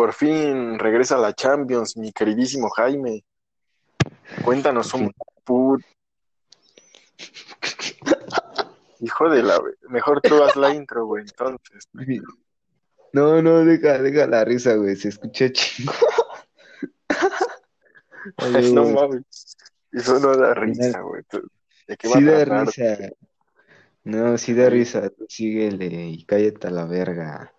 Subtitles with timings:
[0.00, 3.22] Por fin regresa la Champions, mi queridísimo Jaime.
[4.42, 5.12] Cuéntanos un
[5.44, 5.82] put.
[9.00, 9.60] Hijo de la.
[9.90, 11.86] Mejor tú haz la intro, güey, entonces.
[13.12, 14.96] No, no, deja, deja la risa, güey.
[14.96, 15.92] Se escucha chingo.
[18.38, 19.54] Ay, no mames.
[19.92, 21.24] Eso no da risa, güey.
[22.00, 23.10] Sí da risa.
[24.04, 25.12] No, sí da risa.
[25.28, 27.52] síguele y cállate a la verga.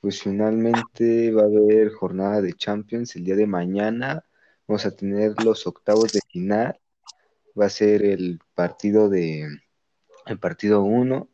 [0.00, 4.24] Pues finalmente va a haber jornada de Champions el día de mañana.
[4.66, 6.78] Vamos a tener los octavos de final.
[7.58, 9.48] Va a ser el partido de
[10.26, 11.28] el partido 1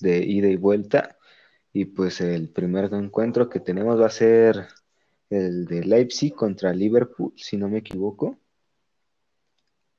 [0.00, 1.16] de ida y vuelta.
[1.72, 4.68] Y pues el primer encuentro que tenemos va a ser
[5.30, 8.38] el de Leipzig contra Liverpool, si no me equivoco.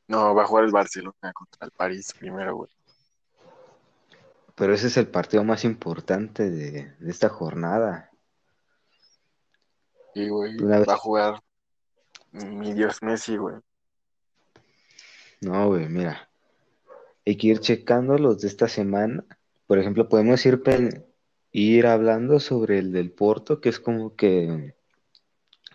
[0.07, 2.76] No, va a jugar el Barcelona contra el París primero, güey.
[4.57, 8.09] Pero ese es el partido más importante de, esta jornada.
[10.15, 10.57] Sí, güey.
[10.57, 11.43] Va a jugar
[12.31, 13.57] mi Dios Messi, güey.
[15.41, 16.27] No, güey, mira.
[17.23, 19.23] Hay que ir checando los de esta semana.
[19.67, 20.63] Por ejemplo, podemos ir,
[21.51, 24.75] ir hablando sobre el del Porto, que es como que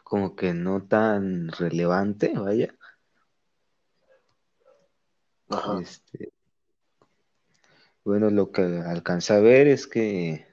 [0.03, 2.75] como que no tan relevante, vaya.
[5.49, 5.81] Ajá.
[5.81, 6.33] Este,
[8.05, 10.47] bueno, lo que alcanza a ver es que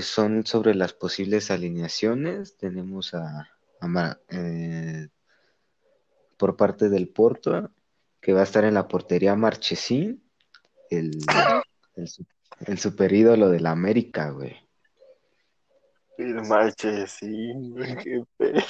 [0.00, 2.56] son sobre las posibles alineaciones.
[2.56, 3.48] Tenemos a,
[4.28, 5.08] eh,
[6.36, 7.70] por parte del Porto,
[8.20, 10.22] que va a estar en la portería Marchesín,
[10.90, 11.18] el,
[12.66, 14.56] el, super ídolo de la América, güey.
[16.18, 18.60] El Marchesín, güey, qué pedo.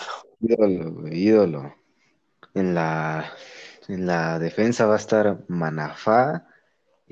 [0.40, 1.74] Ídolo, güey, ídolo.
[2.54, 3.32] En la,
[3.88, 6.46] en la defensa va a estar Manafá,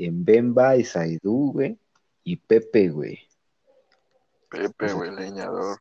[0.06, 1.78] en Bemba, Isaidú, güey,
[2.24, 3.18] y Pepe, güey.
[4.48, 5.78] Pepe, güey, leñador.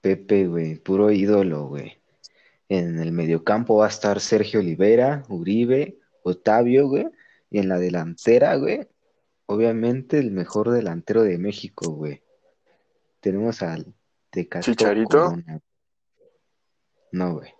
[0.00, 1.98] Pepe, güey, puro ídolo, güey.
[2.68, 7.08] En el mediocampo va a estar Sergio Olivera, Uribe, Otavio, güey.
[7.50, 8.86] Y en la delantera, güey,
[9.46, 12.22] obviamente el mejor delantero de México, güey.
[13.20, 13.94] Tenemos al
[14.30, 14.64] Tecate.
[14.64, 15.34] ¿Chicharito?
[17.12, 17.52] No, güey.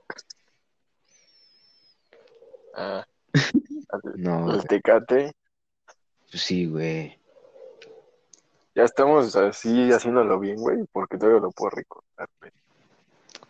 [2.74, 3.04] Ah.
[4.16, 4.54] no.
[4.54, 5.32] El Tecate.
[6.30, 7.18] Pues sí, güey.
[8.74, 12.52] Ya estamos así haciéndolo bien, güey, porque todavía lo puedo recordar, güey.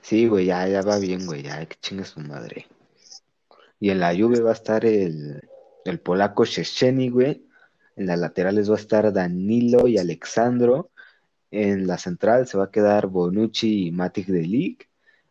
[0.01, 2.67] Sí, güey, ya, ya va bien, güey, ya, que chingue su madre.
[3.79, 5.49] Y en la lluvia va a estar el,
[5.85, 7.45] el polaco Shecheny, güey.
[7.97, 10.91] En las laterales va a estar Danilo y Alexandro.
[11.51, 14.79] En la central se va a quedar Bonucci y Matic de League.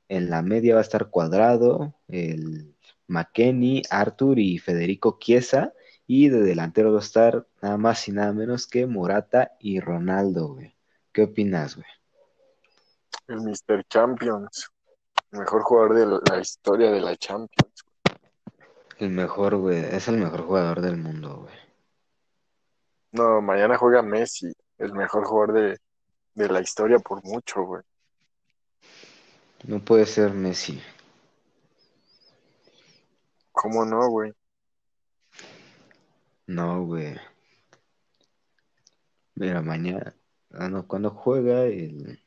[0.09, 2.75] En la media va a estar Cuadrado, el
[3.07, 5.73] McKenny, Arthur y Federico Chiesa.
[6.07, 10.53] Y de delantero va a estar nada más y nada menos que Morata y Ronaldo,
[10.53, 10.73] güey.
[11.12, 11.88] ¿Qué opinas, güey?
[13.28, 13.84] El Mr.
[13.90, 14.72] Champions.
[15.31, 17.84] Mejor jugador de la historia de la Champions.
[18.97, 19.79] El mejor, güey.
[19.79, 21.56] Es el mejor jugador del mundo, güey.
[23.12, 24.53] No, mañana juega Messi.
[24.78, 25.78] El mejor jugador de,
[26.35, 27.84] de la historia por mucho, güey.
[29.66, 30.81] No puede ser Messi.
[33.51, 34.34] ¿Cómo no, güey?
[36.47, 37.15] No, güey.
[39.35, 40.15] Mira, mañana.
[40.51, 42.19] Ah, no, cuando juega el.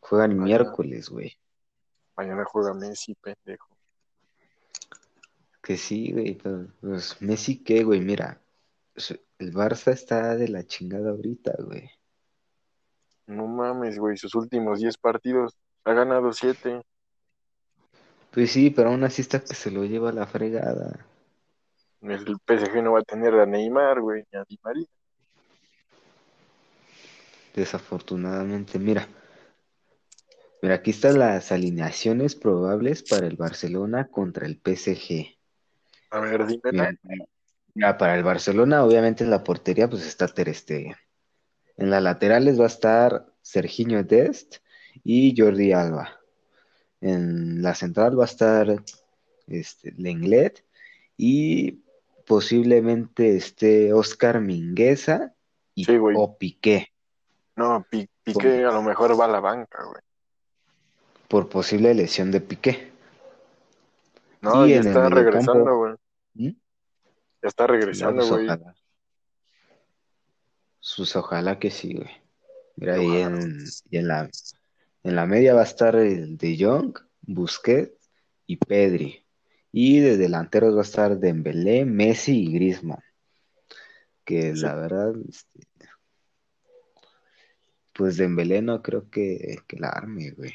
[0.00, 1.38] Juega el miércoles, güey.
[2.16, 3.68] Mañana juega Messi, pendejo.
[5.62, 8.00] Que sí, güey, pero pues, Messi, ¿qué, güey?
[8.00, 8.40] Mira,
[9.38, 11.90] el Barça está de la chingada ahorita, güey.
[13.26, 15.54] No mames, güey, sus últimos 10 partidos
[15.84, 16.82] ha ganado 7.
[18.30, 21.06] Pues sí, pero aún así está que se lo lleva a la fregada.
[22.00, 24.86] El PSG no va a tener a Neymar, güey, ni a Di María.
[27.54, 29.08] Desafortunadamente, mira.
[30.62, 35.36] Mira, aquí están las alineaciones probables para el Barcelona contra el PSG.
[36.10, 36.98] A ver, dime.
[37.74, 40.96] Mira, para el Barcelona, obviamente en la portería, pues está Ter Stegen.
[41.76, 44.56] En las laterales va a estar Serginho Dest
[45.04, 46.20] y Jordi Alba.
[47.00, 48.82] En la central va a estar
[49.46, 50.64] este, Lenglet
[51.16, 51.82] y
[52.28, 55.34] posiblemente esté Oscar Mingueza
[55.74, 56.92] y, o Piqué.
[57.56, 57.86] No,
[58.22, 60.02] Piqué a lo mejor va a la banca, güey.
[61.26, 62.92] Por posible lesión de Piqué.
[64.42, 65.94] No, ya está regresando, güey.
[66.34, 66.56] ¿Mm?
[67.42, 68.46] Ya está regresando, güey.
[70.80, 72.10] Sus ojalá que sí, güey.
[72.76, 74.30] Mira, ahí en, y en la
[75.02, 78.10] en la media va a estar el De Jong, Busquets
[78.46, 79.24] y Pedri.
[79.70, 83.02] Y de delanteros va a estar Dembélé, Messi y Griezmann.
[84.24, 85.60] Que la verdad, este,
[87.94, 90.54] pues Dembélé no creo que, que la arme, güey.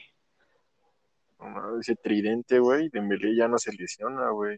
[1.39, 4.57] No, ese tridente, güey, Dembélé ya no se lesiona, güey.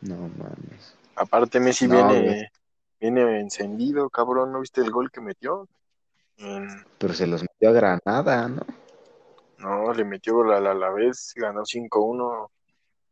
[0.00, 0.96] No mames.
[1.16, 2.22] Aparte Messi No, güey.
[2.22, 2.50] viene,
[3.00, 5.68] viene encendido, cabrón, ¿no viste el gol que metió?
[6.38, 8.62] En- Pero se los metió a Granada, ¿no?
[9.58, 12.50] no, le metió gol al Alavés, ganó 5-1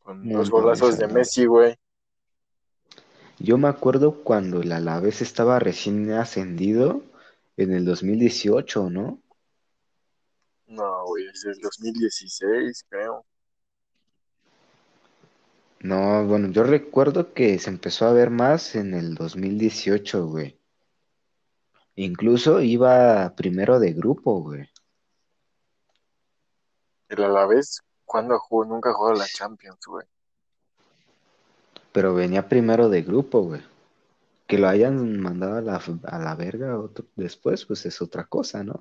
[0.06, 1.08] con No dos golazos de.
[1.08, 1.76] Messi, güey.
[3.38, 7.02] Yo me acuerdo cuando el Alavés estaba recién ascendido
[7.56, 9.20] en el 2018, ¿no?
[10.68, 13.26] No, güey, es del 2016, creo.
[15.80, 20.58] No, bueno, yo recuerdo que se empezó a ver más en el 2018, güey.
[21.96, 24.68] Incluso iba primero de grupo, güey.
[27.08, 28.64] El Alavés, ¿cuándo jugó?
[28.64, 30.06] Nunca jugó la Champions, güey.
[31.92, 33.62] Pero venía primero de grupo, güey.
[34.46, 38.62] Que lo hayan mandado a la, a la verga otro- después, pues es otra cosa,
[38.62, 38.80] ¿no?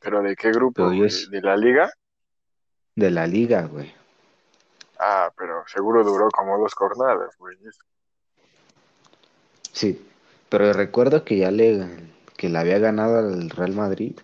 [0.00, 0.92] ¿Pero de qué grupo?
[0.92, 1.90] Es- ¿De la liga?
[2.94, 3.92] De la liga, güey.
[4.98, 7.56] Ah, pero seguro duró como dos jornadas, güey.
[9.72, 10.04] Sí,
[10.48, 11.86] pero recuerdo que ya le,
[12.36, 14.18] que le había ganado al Real Madrid.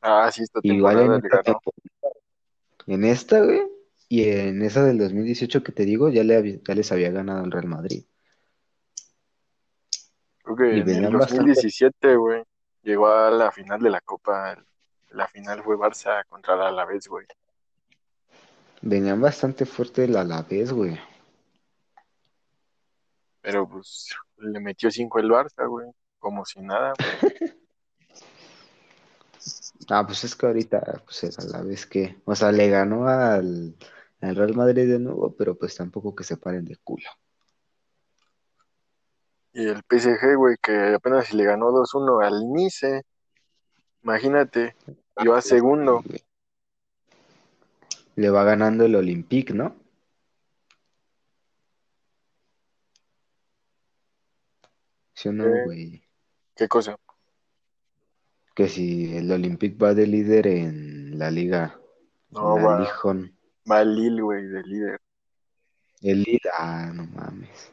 [0.00, 1.60] Ah, sí, esta Igual en temporada le esta, ganó.
[1.60, 1.82] temporada-
[2.86, 3.62] en esta, güey,
[4.08, 7.50] y en esa del 2018 que te digo, ya, le ya les había ganado al
[7.50, 8.04] Real Madrid.
[10.42, 12.42] Creo que Y en el venían bastante- 2017, güey,
[12.82, 14.56] llegó a la final de la Copa.
[15.10, 17.26] La final fue Barça contra el Alavés, güey.
[18.82, 20.96] Venían bastante fuerte el Alavés, güey.
[23.40, 25.88] Pero pues le metió cinco el Barça, güey.
[26.18, 27.32] Como si nada, güey.
[29.88, 33.76] Ah, pues es que ahorita, pues el Alavés que, o sea, le ganó al,
[34.20, 37.08] al Real Madrid de nuevo, pero pues tampoco que se paren de culo.
[39.52, 43.02] Y el PSG, güey, que apenas le ganó 2-1 al Nice.
[44.02, 44.76] Imagínate,
[45.18, 46.02] iba segundo.
[48.16, 49.76] Le va ganando el Olympique, ¿no?
[55.14, 55.60] ¿Sí o no, Sí.
[55.64, 56.02] güey?
[56.54, 56.96] ¿Qué cosa?
[58.56, 61.78] Que si el Olympique va de líder en la liga,
[62.30, 63.30] No, la va, Ligue 1.
[63.70, 65.00] va el Lille, güey, de líder.
[66.00, 67.72] El líder, ah, no mames.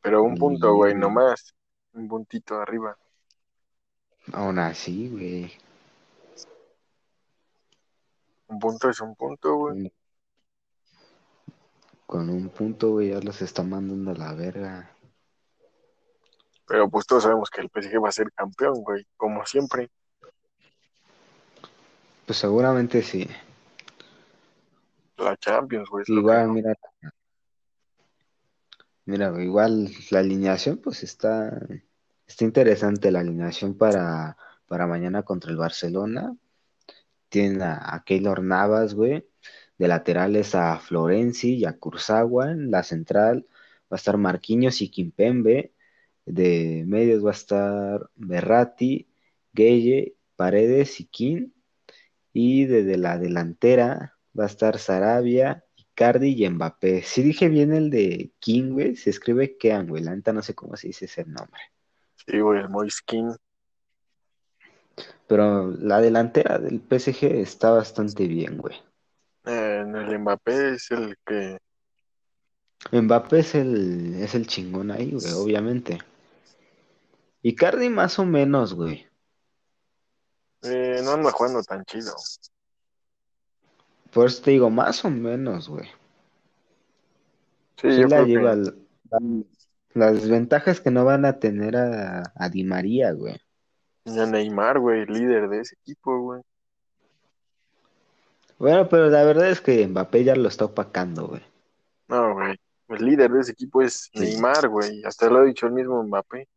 [0.00, 1.00] Pero un punto, güey, Lille.
[1.00, 1.54] nomás.
[1.92, 2.96] Un puntito arriba.
[4.32, 5.52] Aún así, güey.
[8.48, 9.92] Un punto es un punto, güey.
[12.06, 14.95] Con un punto, güey, ya los está mandando a la verga.
[16.66, 19.06] Pero pues todos sabemos que el PSG va a ser campeón, güey.
[19.16, 19.88] Como siempre.
[22.26, 23.28] Pues seguramente sí.
[25.16, 26.04] La Champions, güey.
[26.08, 26.74] Igual, mira,
[29.04, 31.56] mira, igual la alineación, pues está,
[32.26, 36.36] está interesante la alineación para, para mañana contra el Barcelona.
[37.28, 39.28] Tienen a, a Keylor Navas, güey.
[39.78, 42.50] De laterales a Florenzi y a Kurzawa.
[42.50, 43.46] En la central
[43.84, 45.75] va a estar Marquinhos y Kimpembe.
[46.26, 49.08] De medios va a estar Berratti,
[49.52, 51.48] Gueye, Paredes y King.
[52.32, 57.02] Y desde la delantera va a estar Sarabia, Icardi y Mbappé.
[57.02, 60.02] Si dije bien el de King, güey, se escribe Kean, güey.
[60.02, 61.60] La neta no sé cómo se dice ese nombre.
[62.26, 63.34] Sí, güey, el Moiskin.
[65.26, 68.76] Pero la delantera del PSG está bastante bien, güey.
[69.46, 71.58] Eh, en el Mbappé es el que.
[72.92, 75.98] Mbappé es el, es el chingón ahí, güey, obviamente.
[77.48, 79.06] Icardi más o menos, güey.
[80.62, 82.12] eh, no anda jugando tan chido.
[84.12, 85.86] Por eso te digo, más o menos, güey.
[87.76, 88.54] Sí, Sí yo la creo lleva.
[88.54, 88.72] que.
[89.10, 89.20] la-
[89.94, 93.40] Las desventajas que no van a tener a, a Di María, güey.
[94.04, 96.42] Y a Neymar, güey, líder de ese equipo, güey.
[98.58, 101.42] Bueno, pero la verdad es que Mbappé ya lo está opacando, güey.
[102.08, 102.56] No, güey.
[102.88, 104.18] El líder de ese equipo es Sí.
[104.20, 105.02] Neymar, güey.
[105.04, 106.48] Hasta lo ha dicho el mismo Mbappé.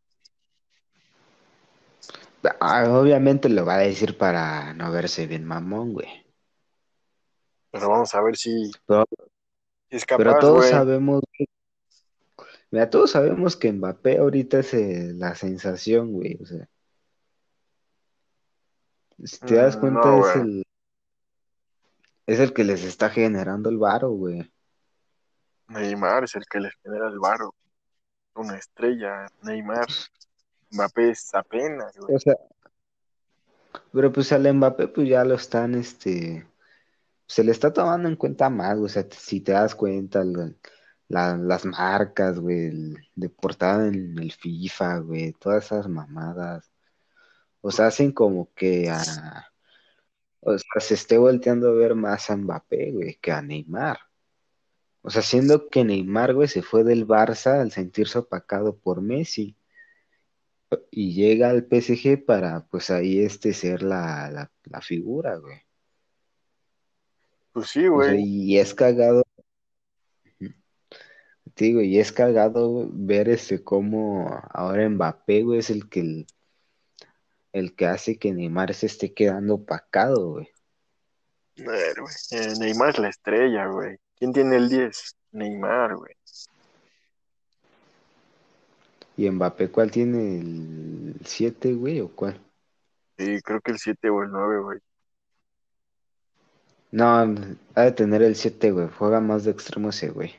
[2.59, 6.07] Ah, obviamente lo va a decir para no verse bien mamón, güey.
[7.71, 9.05] Pero vamos a ver si Pero,
[9.89, 10.71] es pero capaz, todos güey.
[10.71, 11.21] sabemos,
[12.71, 16.37] mira, todos sabemos que Mbappé ahorita es eh, la sensación, güey.
[16.41, 16.67] O sea,
[19.23, 20.63] si te das Mm, cuenta, no, es el,
[22.27, 24.49] es el que les está generando el varo, güey.
[25.69, 27.55] Neymar es el que les genera el varo.
[28.35, 29.87] Una estrella, Neymar.
[30.71, 32.15] Mbappé es apenas, güey.
[32.15, 32.35] O sea,
[33.91, 36.47] pero pues al Mbappé, pues ya lo están, este,
[37.27, 38.77] se le está tomando en cuenta más.
[38.77, 40.51] O sea, si te das cuenta, la-
[41.07, 46.71] la- las marcas, güey, de portada en el FIFA, güey, todas esas mamadas.
[47.61, 49.01] O sea, hacen como que a,
[50.41, 53.99] o sea, se esté volteando a ver más a Mbappé, güey, que a Neymar.
[55.01, 59.55] O sea, siendo que Neymar, güey, se fue del Barça al sentirse opacado por Messi.
[60.91, 65.61] Y llega al PSG para, pues ahí este ser la, la, la figura, güey.
[67.51, 68.23] Pues sí, O sea, güey.
[68.23, 69.23] y es cagado,
[71.55, 76.27] te digo, y es cagado ver este cómo ahora Mbappé, güey, es el que el,
[77.51, 80.49] el que hace que Neymar se esté quedando opacado, güey.
[81.57, 82.13] A ver, güey.
[82.31, 83.97] Eh, Neymar es la estrella, güey.
[84.15, 85.17] ¿Quién tiene el 10?
[85.31, 86.13] Neymar, güey.
[89.19, 92.39] ¿Y Mbappé cuál tiene el 7, güey, o cuál?
[93.19, 94.79] Sí, creo que el 7 o el 9, güey.
[96.91, 97.05] No,
[97.75, 98.89] ha de tener el 7, güey.
[98.97, 100.35] Juega más de extremo ese, güey.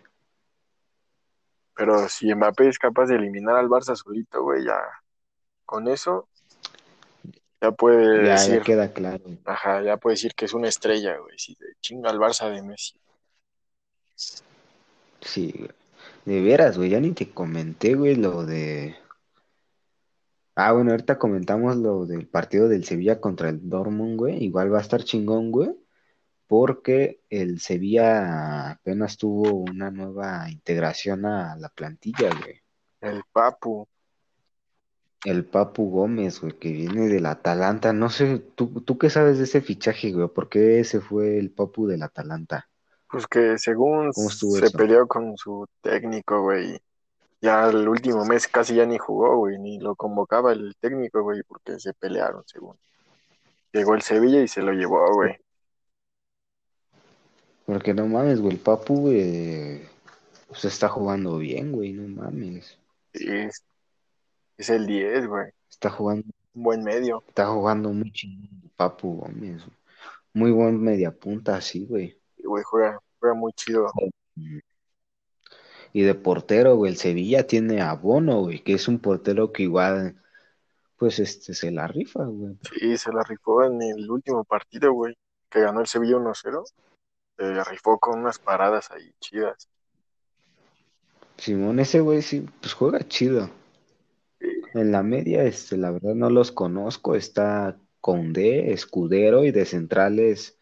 [1.74, 4.78] Pero si Mbappé es capaz de eliminar al Barça solito, güey, ya
[5.64, 6.28] con eso
[7.60, 9.24] ya puede Ya, decir, ya queda claro.
[9.44, 11.38] ajá, ya puede decir que es una estrella, güey.
[11.38, 13.00] Si te chinga al Barça de Messi.
[15.20, 15.70] Sí, güey.
[16.30, 18.94] De veras, güey, ya ni te comenté, güey, lo de...
[20.54, 24.44] Ah, bueno, ahorita comentamos lo del partido del Sevilla contra el Dortmund, güey.
[24.44, 25.74] Igual va a estar chingón, güey,
[26.46, 32.62] porque el Sevilla apenas tuvo una nueva integración a la plantilla, güey.
[33.00, 33.88] El Papu.
[35.24, 37.92] El Papu Gómez, güey, que viene del Atalanta.
[37.92, 40.28] No sé, ¿tú, tú qué sabes de ese fichaje, güey?
[40.28, 42.69] ¿Por qué ese fue el Papu del Atalanta?
[43.10, 44.78] Pues que según ¿Cómo estuvo se eso?
[44.78, 46.78] peleó con su técnico, güey.
[47.40, 51.42] Ya el último mes casi ya ni jugó, güey, ni lo convocaba el técnico, güey,
[51.42, 52.76] porque se pelearon, según.
[53.72, 55.36] Llegó el Sevilla y se lo llevó, güey.
[57.66, 59.82] Porque no mames, güey, el Papu, güey,
[60.48, 62.78] pues está jugando bien, güey, no mames.
[63.14, 63.64] Sí, es,
[64.58, 65.50] es el 10, güey.
[65.70, 66.24] Está jugando,
[66.54, 67.24] Un buen medio.
[67.28, 69.62] está jugando muy chingón Papu Gómez.
[70.34, 72.19] Muy buen mediapunta, así, güey.
[72.50, 73.92] Güey, juega, juega muy chido.
[75.92, 79.62] Y de portero, güey, el Sevilla tiene a Bono, güey, que es un portero que
[79.62, 80.20] igual,
[80.96, 82.58] pues, este, se la rifa, güey.
[82.72, 85.16] Sí, se la rifó en el último partido, güey,
[85.48, 86.64] que ganó el Sevilla 1-0.
[87.38, 89.68] Se la rifó con unas paradas ahí chidas.
[91.36, 93.48] Simón, ese güey sí, pues juega chido.
[94.40, 94.48] Sí.
[94.74, 97.14] En la media, este, la verdad no los conozco.
[97.14, 100.59] Está Condé, Escudero y de centrales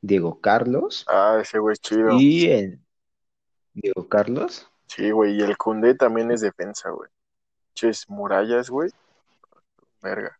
[0.00, 1.04] Diego Carlos.
[1.08, 2.18] Ah, ese güey es chido.
[2.18, 2.84] Y en
[3.74, 4.68] Diego Carlos.
[4.86, 7.10] Sí, güey, y el Cundé también es defensa, güey.
[7.74, 8.90] Ches murallas, güey.
[10.02, 10.38] Verga.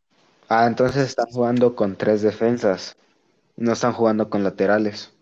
[0.48, 2.96] Ah, entonces están jugando con tres defensas.
[3.56, 5.12] No están jugando con laterales.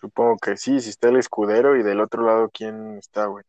[0.00, 3.44] Supongo que sí, si está el escudero y del otro lado, ¿quién está, güey?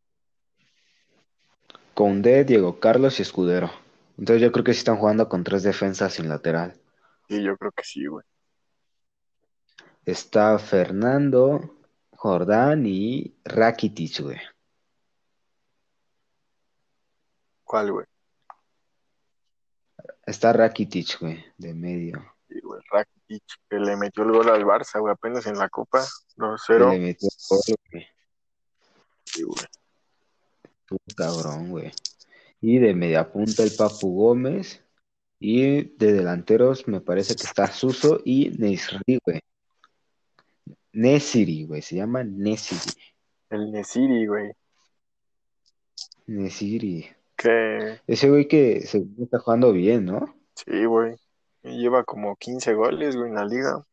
[1.94, 3.72] Condé, Diego Carlos y Escudero.
[4.18, 6.74] Entonces yo creo que sí están jugando con tres defensas sin lateral.
[7.28, 8.26] Sí, yo creo que sí, güey.
[10.06, 11.80] Está Fernando,
[12.12, 14.40] Jordán y Rakitic, güey.
[17.64, 18.06] ¿Cuál, güey?
[20.26, 22.24] Está Rakitic, güey, de medio.
[22.48, 26.06] Sí, güey, Rakitic, que le metió el gol al Barça, güey, apenas en la Copa.
[26.36, 26.92] Que 2-0.
[26.92, 28.08] le metió gol, güey.
[29.26, 29.66] Sí, güey.
[30.82, 31.92] Estuvo cabrón, güey.
[32.62, 34.84] Y de media punta el Papu Gómez.
[35.40, 39.42] Y de delanteros me parece que está Suso y Nesri, güey.
[40.96, 41.82] Nesiri, güey.
[41.82, 42.92] Se llama Nesiri.
[43.50, 44.52] El Nesiri, güey.
[46.28, 47.06] Nesiri.
[47.36, 50.34] Que Ese güey que se está jugando bien, ¿no?
[50.56, 51.16] sí, güey.
[51.64, 53.84] Lleva como 15 goles, güey, en la liga.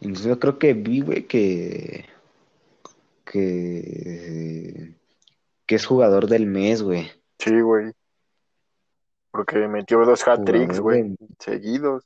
[0.00, 2.04] Entonces yo creo que vi, güey, que,
[3.24, 4.94] que,
[5.66, 7.10] que es jugador del mes, güey.
[7.38, 7.92] Sí, güey.
[9.30, 12.04] Porque metió dos hat-tricks, güey, del- seguidos.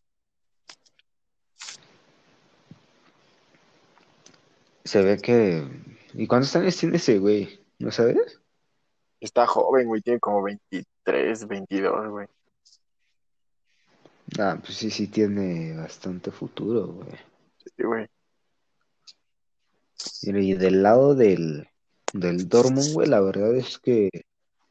[4.84, 5.66] Se ve que...
[6.14, 7.60] ¿Y cuántos años tiene ese güey?
[7.78, 8.40] ¿No sabes?
[9.20, 12.26] Está joven, güey, tiene como 23, 22, güey.
[14.38, 17.16] Ah, pues sí, sí tiene bastante futuro, güey.
[17.76, 18.06] Sí, güey.
[20.22, 21.68] Y del lado del,
[22.12, 24.08] del Dortmund, güey, la verdad es que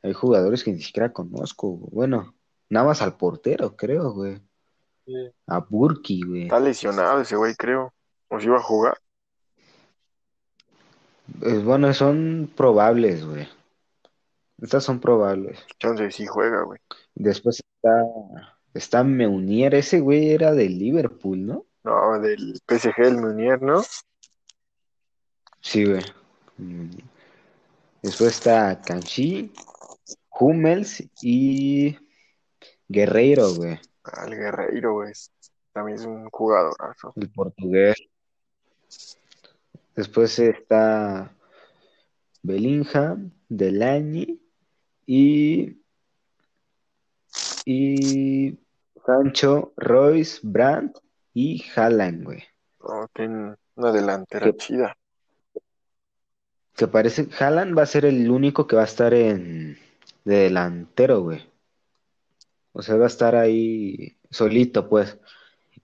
[0.02, 1.92] hay jugadores que ni siquiera conozco, güey.
[1.92, 2.36] Bueno,
[2.70, 4.42] nada más al portero, creo, güey.
[5.48, 6.44] A Burki, güey.
[6.44, 7.94] Está lesionado ese güey, creo.
[8.30, 8.98] O si iba a jugar.
[11.40, 13.48] Pues, bueno, son probables, güey.
[14.62, 15.60] Estas son probables.
[15.74, 16.80] Entonces sí juega, güey.
[17.16, 18.04] Después está,
[18.74, 21.66] está Meunier, ese güey era del Liverpool, ¿no?
[21.84, 23.82] No, del PSG, el Munier, ¿no?
[25.62, 26.04] Sí, güey.
[28.02, 29.52] Después está Kanchi,
[30.40, 31.98] Hummels y
[32.88, 33.80] Guerreiro, güey.
[34.04, 35.14] Al Guerreiro, güey.
[35.72, 37.14] también es un jugadorazo.
[37.16, 37.96] el portugués.
[40.00, 41.36] Después está
[42.42, 44.42] Bellingham, Delaney
[45.06, 45.76] y,
[47.66, 48.58] y
[49.06, 51.00] Sancho, Royce, Brandt
[51.34, 52.44] y Haaland, güey.
[52.80, 54.56] No, tiene una delantera ¿Qué?
[54.56, 54.98] chida.
[56.78, 59.78] Que parece, Haaland va a ser el único que va a estar en
[60.24, 61.46] de delantero, güey.
[62.72, 65.18] O sea, va a estar ahí solito, pues.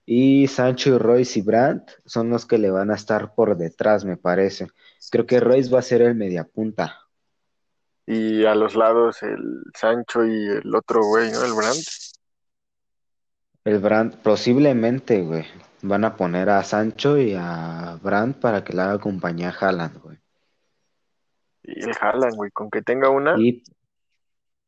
[0.08, 4.04] Y Sancho y Royce y Brandt son los que le van a estar por detrás,
[4.04, 4.68] me parece.
[5.10, 7.00] Creo que Royce va a ser el mediapunta.
[8.06, 11.44] Y a los lados el Sancho y el otro güey, ¿no?
[11.44, 11.88] El Brandt.
[13.64, 15.44] El Brandt, posiblemente, güey.
[15.82, 20.00] Van a poner a Sancho y a Brandt para que le haga compañía a Haaland,
[20.00, 20.18] güey.
[21.64, 22.52] Y el Haaland, güey.
[22.52, 23.64] Con que tenga una, Y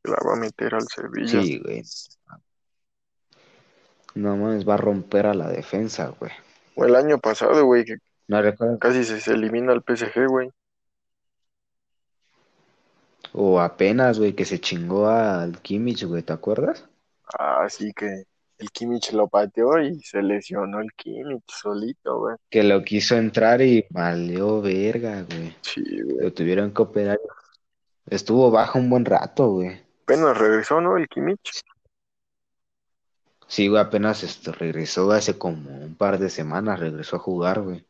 [0.03, 1.41] la va a meter al Sevilla.
[1.41, 1.81] sí, güey.
[4.19, 6.31] No mames, va a romper a la defensa, güey.
[6.75, 7.95] O el año pasado, güey, que
[8.27, 8.77] No recuerdo.
[8.79, 10.49] casi se, se elimina al PSG, güey.
[13.33, 16.85] O apenas, güey, que se chingó al Kimmich, güey, ¿te acuerdas?
[17.37, 18.23] Así que
[18.57, 22.35] el Kimmich lo pateó y se lesionó el Kimmich solito, güey.
[22.49, 25.55] Que lo quiso entrar y valió verga, güey.
[25.61, 26.17] Sí, güey.
[26.25, 27.19] Lo tuvieron que operar.
[28.07, 29.79] Estuvo bajo un buen rato, güey.
[30.03, 30.97] Apenas regresó, ¿no?
[30.97, 31.61] El Kimmich.
[33.49, 37.83] Sí, güey, apenas este, regresó hace como un par de semanas, regresó a jugar, güey.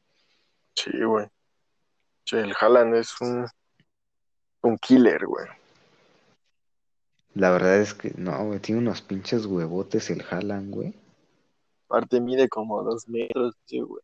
[0.73, 1.27] Sí, güey.
[2.23, 3.45] Sí, el Haaland es un,
[4.61, 5.47] un killer, güey.
[7.33, 10.95] La verdad es que no, güey, tiene unos pinches huevotes el Haaland, güey.
[11.87, 14.01] Aparte mide como dos metros, sí, güey.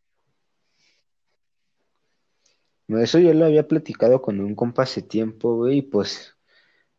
[2.86, 6.36] No, Eso yo lo había platicado con un compa hace tiempo, güey, y pues,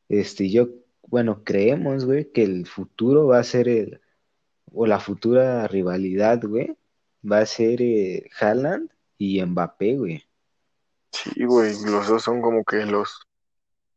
[0.09, 0.69] este, yo,
[1.03, 4.01] bueno, creemos, güey, que el futuro va a ser el,
[4.73, 6.75] o la futura rivalidad, güey,
[7.29, 10.23] va a ser eh, Haaland y Mbappé, güey.
[11.11, 11.73] Sí, güey.
[11.85, 13.21] Los dos son como que los.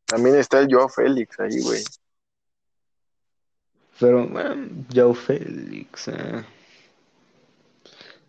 [0.07, 1.85] También está el Joao Félix ahí, güey.
[3.99, 6.45] Pero, bueno, Joao Félix, eh.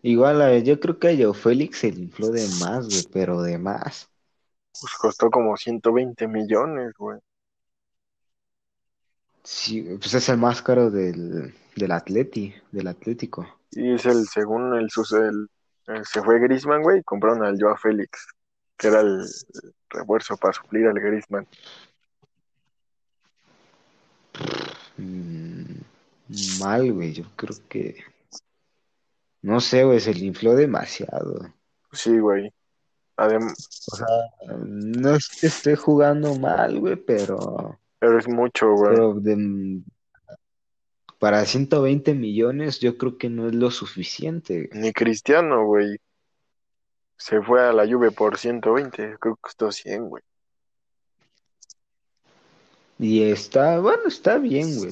[0.03, 3.41] Igual, eh, yo creo que a Joao Félix se le infló de más, güey, pero
[3.41, 4.09] de más.
[4.79, 7.19] Pues costó como 120 millones, güey.
[9.43, 13.47] Sí, pues es el más caro del, del Atleti, del Atlético.
[13.71, 15.49] Y es el, según el, el,
[15.87, 18.27] el- se fue Griezmann, güey, y compraron al Joao Félix,
[18.77, 21.47] que era el, el refuerzo para suplir al Griezmann.
[24.97, 25.75] Mm,
[26.59, 28.03] mal, güey, yo creo que...
[29.41, 31.51] No sé, güey, se le infló demasiado.
[31.91, 32.53] Sí, güey.
[33.17, 33.51] Adem-
[33.91, 34.07] O sea,
[34.65, 37.79] no es que esté jugando mal, güey, pero...
[37.97, 38.91] pero es mucho, güey.
[38.91, 39.81] Pero de-
[41.21, 44.69] para 120 millones yo creo que no es lo suficiente.
[44.73, 45.99] Ni Cristiano, güey.
[47.15, 50.23] Se fue a la Juve por 120, creo que costó 100, güey.
[52.97, 54.89] Y está, bueno, está bien, güey.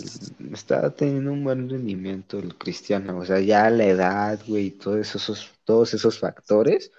[0.53, 3.17] Está teniendo un buen rendimiento el Cristiano.
[3.17, 6.91] O sea, ya la edad, güey, todos esos, todos esos factores.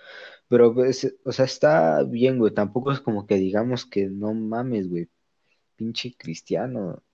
[0.48, 2.52] Pero, pues, o sea, está bien, güey.
[2.52, 5.08] Tampoco es como que digamos que no mames, güey.
[5.76, 7.04] Pinche Cristiano.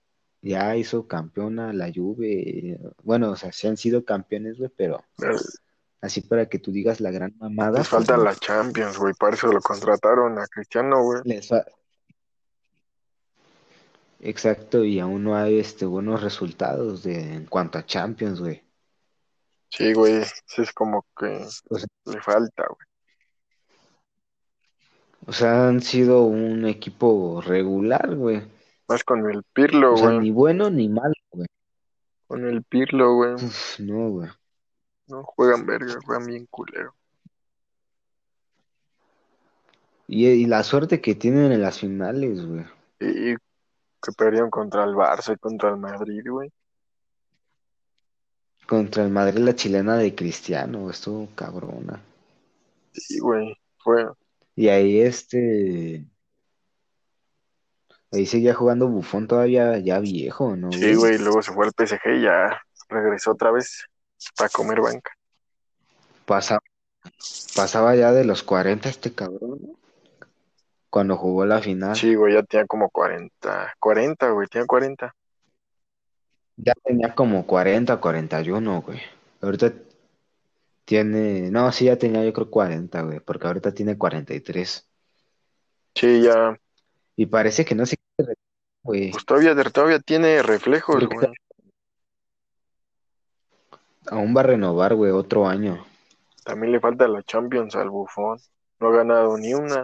[0.46, 2.78] Ya hizo campeón a la Juve.
[3.02, 5.04] Bueno, o sea, sí han sido campeones, güey, pero
[6.00, 7.78] así para que tú digas la gran mamada.
[7.78, 8.22] Les pues, falta no.
[8.22, 9.12] la Champions, güey.
[9.14, 11.20] Para eso lo contrataron a Cristiano, güey.
[11.24, 11.64] Les fa-
[14.20, 18.62] Exacto, y aún no hay este buenos resultados de, en cuanto a Champions, güey.
[19.70, 20.22] Sí, güey.
[20.46, 22.86] Sí, es como que O sea, le falta, güey.
[25.26, 28.55] o sea, han sido un equipo regular, güey.
[28.88, 30.20] Más con el Pirlo, O sea, güey.
[30.20, 31.48] ni bueno ni malo, güey.
[32.26, 33.34] Con el Pirlo, güey.
[33.34, 34.30] Uf, no, güey.
[35.08, 36.94] No juegan verga, juegan bien culero.
[40.08, 42.64] Y, y la suerte que tienen en las finales, güey.
[43.00, 46.52] Y que perdieron contra el Barça y contra el Madrid, güey.
[48.66, 52.00] Contra el Madrid, la chilena de Cristiano, estuvo cabrona.
[52.92, 53.56] Sí, güey.
[53.78, 54.06] Fue.
[54.56, 56.04] Y ahí este.
[58.16, 61.18] Ahí seguía jugando Bufón todavía ya viejo, ¿no, Sí, güey.
[61.18, 63.84] Luego se fue al PSG y ya regresó otra vez
[64.36, 65.12] para comer banca.
[66.24, 66.62] Pasaba,
[67.54, 69.78] pasaba ya de los 40 este cabrón, ¿no?
[70.88, 71.94] Cuando jugó la final.
[71.94, 72.32] Sí, güey.
[72.32, 73.74] Ya tenía como 40.
[73.78, 74.46] 40, güey.
[74.48, 75.14] Tenía 40.
[76.56, 79.00] Ya tenía como 40, 41, güey.
[79.42, 79.74] Ahorita
[80.86, 84.88] tiene, no, sí, ya tenía yo creo 40, güey, porque ahorita tiene 43.
[85.94, 86.58] Sí, ya.
[87.16, 89.10] Y parece que no se quiere retirar, güey.
[89.10, 91.32] Pues todavía, todavía tiene reflejos, Creo que güey.
[94.08, 95.84] Aún va a renovar, güey, otro año.
[96.44, 98.38] También le falta la Champions al Bufón.
[98.78, 99.82] No ha ganado ni una.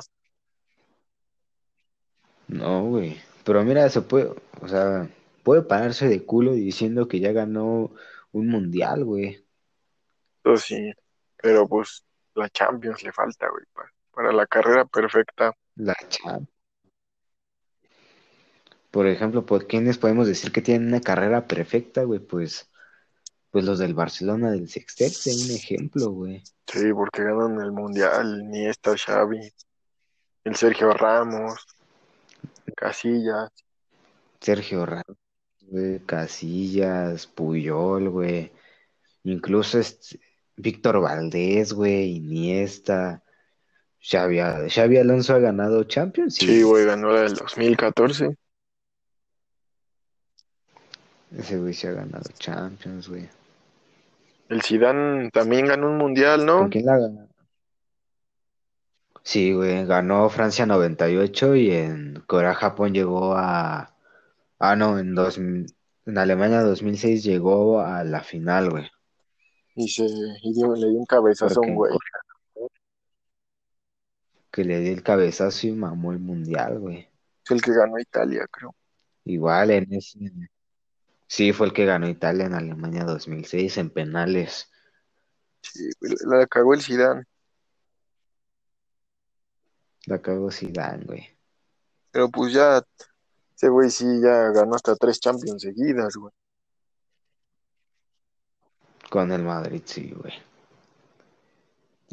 [2.47, 3.21] No, güey.
[3.45, 5.09] Pero mira, se puede, o sea,
[5.43, 7.91] puede pararse de culo diciendo que ya ganó
[8.31, 9.45] un mundial, güey.
[10.45, 10.93] Eso sí.
[11.43, 13.65] Pero pues la Champions le falta, güey.
[13.73, 15.53] Para, para la carrera perfecta.
[15.75, 16.49] La Champions.
[18.93, 22.21] Por ejemplo, ¿por quiénes podemos decir que tienen una carrera perfecta, güey?
[22.21, 22.71] Pues,
[23.51, 26.45] pues los del Barcelona del Sextete, un ejemplo, güey.
[26.67, 28.43] Sí, porque ganan el Mundial.
[28.43, 29.51] Iniesta, Xavi.
[30.45, 31.67] El Sergio Ramos.
[32.77, 33.51] Casillas.
[34.43, 35.17] Sergio Ramos,
[35.63, 38.53] güey, Casillas, Puyol, güey.
[39.25, 40.21] Incluso este,
[40.57, 43.23] Víctor Valdés, güey, Iniesta.
[44.03, 48.37] Xavi, Xavi Alonso ha ganado Champions, Sí, güey, ganó la del 2014.
[51.37, 53.29] Ese güey se ha ganado Champions, güey.
[54.49, 56.59] El Zidane también ganó un mundial, ¿no?
[56.59, 57.29] ¿Con quién la ganó?
[59.23, 63.95] Sí, güey, ganó Francia 98 y en Corea-Japón llegó a...
[64.59, 65.39] Ah, no, en, dos...
[65.39, 65.67] en
[66.19, 68.91] Alemania 2006 llegó a la final, güey.
[69.75, 70.05] Y, se...
[70.05, 70.75] y dio...
[70.75, 71.97] le dio un cabezazo a un güey.
[74.51, 77.09] Que le dio el cabezazo y mamó el mundial, güey.
[77.45, 78.75] Es el que ganó Italia, creo.
[79.25, 80.19] Igual en ese...
[81.33, 84.71] Sí, fue el que ganó Italia en Alemania 2006 en penales.
[85.63, 85.89] Sí,
[86.27, 87.25] la cagó el Zidane.
[90.05, 91.27] La cagó Zidane, güey.
[92.11, 92.83] Pero pues ya,
[93.57, 96.35] ese güey sí ya ganó hasta tres Champions seguidas, güey.
[99.09, 100.35] Con el Madrid, sí, güey.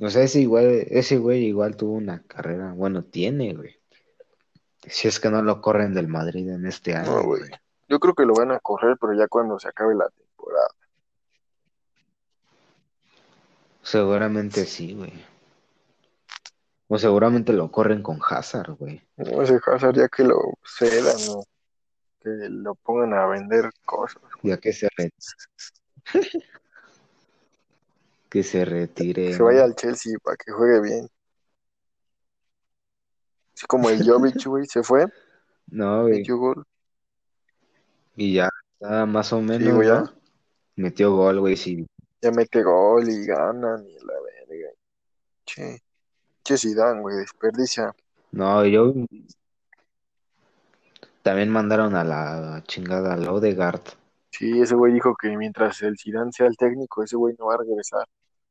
[0.02, 3.76] O sea, ese igual, ese güey igual tuvo una carrera, bueno, tiene, güey.
[4.88, 7.18] Si es que no lo corren del Madrid en este año.
[7.18, 7.42] No, güey.
[7.90, 10.70] Yo creo que lo van a correr, pero ya cuando se acabe la temporada.
[13.82, 15.12] Seguramente sí, güey.
[16.88, 19.02] O seguramente lo corren con Hazard, güey.
[19.18, 21.44] No, ese Hazard ya que lo cedan, ¿no?
[22.20, 24.22] Que lo pongan a vender cosas.
[24.44, 25.16] Ya que se retire.
[28.30, 29.28] que se retire.
[29.28, 31.10] Que se vaya al Chelsea para que juegue bien.
[33.56, 35.08] Así como el Jovic, güey, se fue.
[35.68, 36.20] No, güey.
[36.20, 36.66] Metió gol.
[38.20, 40.12] Y ya está más o menos, sí, ¿no?
[40.76, 41.88] Metió gol, güey, sí.
[42.22, 44.72] Ya mete gol y ganan y la verga.
[45.46, 45.80] Che,
[46.44, 47.96] che Zidane, güey, desperdicia.
[48.34, 48.94] No, yo...
[51.22, 53.84] También mandaron a la chingada al Odegaard.
[54.32, 57.54] Sí, ese güey dijo que mientras el Zidane sea el técnico, ese güey no va
[57.54, 58.06] a regresar.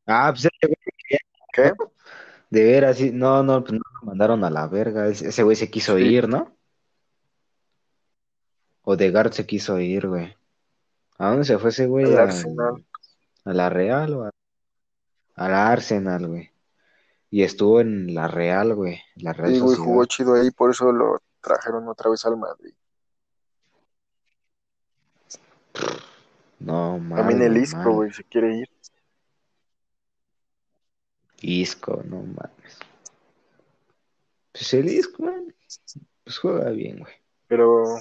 [0.07, 1.21] Ah, pues ese güey...
[1.53, 1.73] ¿Qué?
[2.49, 3.11] De veras, sí.
[3.13, 5.09] No, no, pues no lo mandaron a la verga.
[5.09, 6.05] Ese güey se quiso sí.
[6.05, 6.58] ir, ¿no?
[8.91, 10.35] Odegaard se quiso ir, güey.
[11.19, 12.07] ¿A dónde se fue ese güey?
[12.07, 12.87] Al Arsenal.
[13.45, 14.31] ¿A la Real o a...
[15.35, 16.51] a la Arsenal, güey?
[17.29, 19.03] Y estuvo en la Real, güey.
[19.17, 22.73] La Real sí, güey, jugó chido ahí, por eso lo trajeron otra vez al Madrid.
[26.59, 28.71] No, mal, También el Isco, güey, se quiere ir.
[31.43, 32.79] Isco, no mames.
[34.53, 35.55] Pues el Isco, güey,
[36.25, 37.13] pues juega bien, güey.
[37.49, 37.99] Pero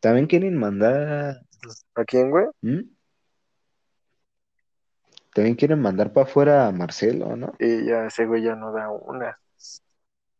[0.00, 1.42] también quieren mandar.
[1.94, 2.46] ¿A quién, güey?
[2.62, 2.80] ¿Mm?
[5.32, 7.54] También quieren mandar para afuera a Marcelo, ¿no?
[7.58, 9.38] Y ya ese güey ya no da una.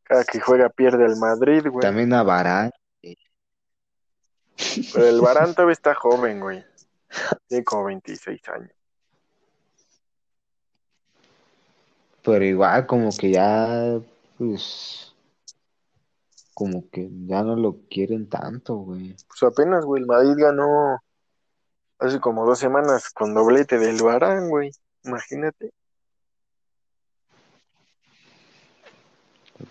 [0.03, 1.81] Cada que juega pierde el Madrid, güey.
[1.81, 2.71] También a Barán.
[4.93, 6.65] Pero el Barán todavía está joven, güey.
[7.47, 8.73] Tiene como 26 años.
[12.23, 13.99] Pero igual, como que ya,
[14.37, 15.10] pues,
[16.61, 19.17] como que ya no lo quieren tanto, güey.
[19.29, 21.01] Pues apenas, güey, el Madrid ganó
[21.99, 24.71] hace como dos semanas con doblete del Barán, güey.
[25.05, 25.73] Imagínate.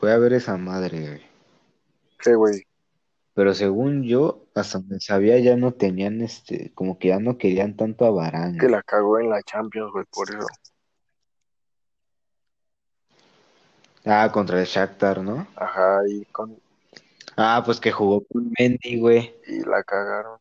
[0.02, 1.22] Voy a ver esa madre, güey.
[2.18, 2.66] ¿Qué, güey?
[3.36, 7.78] Pero según yo, hasta donde sabía ya no tenían, este, como que ya no querían
[7.78, 8.58] tanto a Barán.
[8.58, 10.48] Que la cagó en la Champions, güey, por eso.
[14.06, 15.46] Ah, contra el Shakhtar, ¿no?
[15.56, 16.60] Ajá, y con...
[17.42, 19.34] Ah, pues que jugó con Mendy, güey.
[19.48, 20.40] Y la cagaron.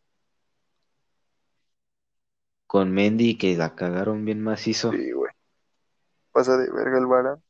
[2.66, 4.90] Con Mendy que la cagaron bien macizo.
[4.90, 5.30] Sí, güey.
[6.32, 7.42] Pasa de verga el Barán.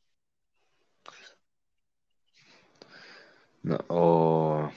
[3.63, 4.71] No, o...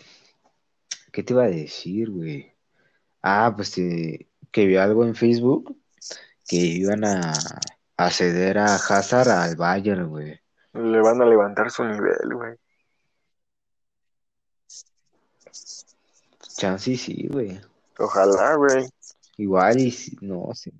[1.12, 2.56] ¿Qué te iba a decir, güey?
[3.20, 5.76] Ah, pues que, que vio algo en Facebook
[6.48, 7.34] que iban a,
[7.98, 10.40] a ceder a Hazard al Bayern, güey.
[10.72, 12.56] Le van a levantar su nivel, güey.
[16.62, 17.60] Chance sí, güey.
[17.98, 18.88] Ojalá, güey.
[19.36, 20.72] Igual y si- no sé.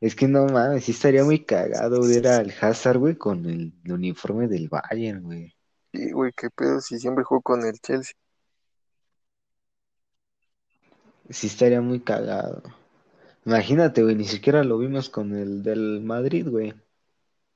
[0.00, 3.92] Es que no mames, sí estaría muy cagado ver al Hazard, güey, con el, el
[3.92, 5.54] uniforme del Bayern, güey.
[5.92, 8.14] Sí, güey, qué pedo si siempre jugó con el Chelsea.
[11.28, 12.62] Sí estaría muy cagado.
[13.44, 16.72] Imagínate, güey, ni siquiera lo vimos con el del Madrid, güey.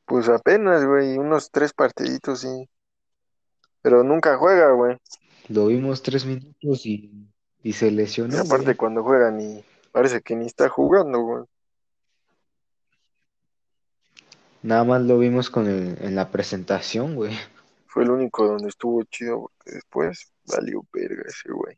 [0.05, 2.69] Pues apenas, güey, unos tres partiditos, sí.
[3.81, 4.99] Pero nunca juega, güey.
[5.49, 7.13] Lo vimos tres minutos y,
[7.63, 8.77] y se Y lesionó, aparte güey.
[8.77, 9.65] cuando juega ni...
[9.93, 11.45] Parece que ni está jugando, güey.
[14.63, 17.37] Nada más lo vimos con el, en la presentación, güey.
[17.87, 21.77] Fue el único donde estuvo chido, porque después valió verga ese güey.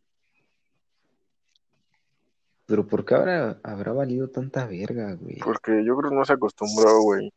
[2.66, 5.38] Pero ¿por qué habrá, habrá valido tanta verga, güey?
[5.38, 7.33] Porque yo creo que no se acostumbró, güey,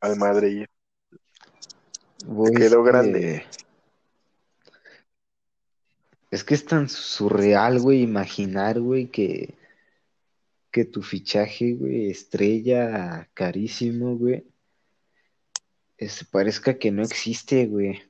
[0.00, 0.66] al Madrid.
[2.24, 3.44] Güey, quedó grande.
[6.36, 9.54] Es que es tan surreal, güey, imaginar, güey, que,
[10.70, 14.44] que tu fichaje, güey, estrella carísimo, güey,
[15.96, 18.02] es, parezca que no existe, güey.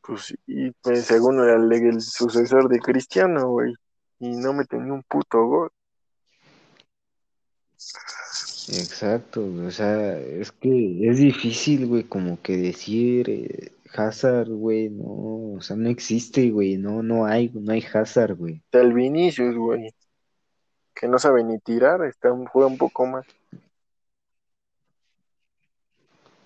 [0.00, 3.72] Pues sí, pues, según era el, el sucesor de Cristiano, güey.
[4.18, 5.70] Y no me tenía un puto gol.
[8.66, 14.90] Exacto, güey, o sea, es que es difícil, güey, como que decir eh, Hazard, güey,
[14.90, 18.56] no, o sea, no existe, güey, no, no hay, no hay Hazard, güey.
[18.56, 19.94] Está el Vinicius, güey.
[20.94, 23.26] Que no sabe ni tirar, está, juega un poco más.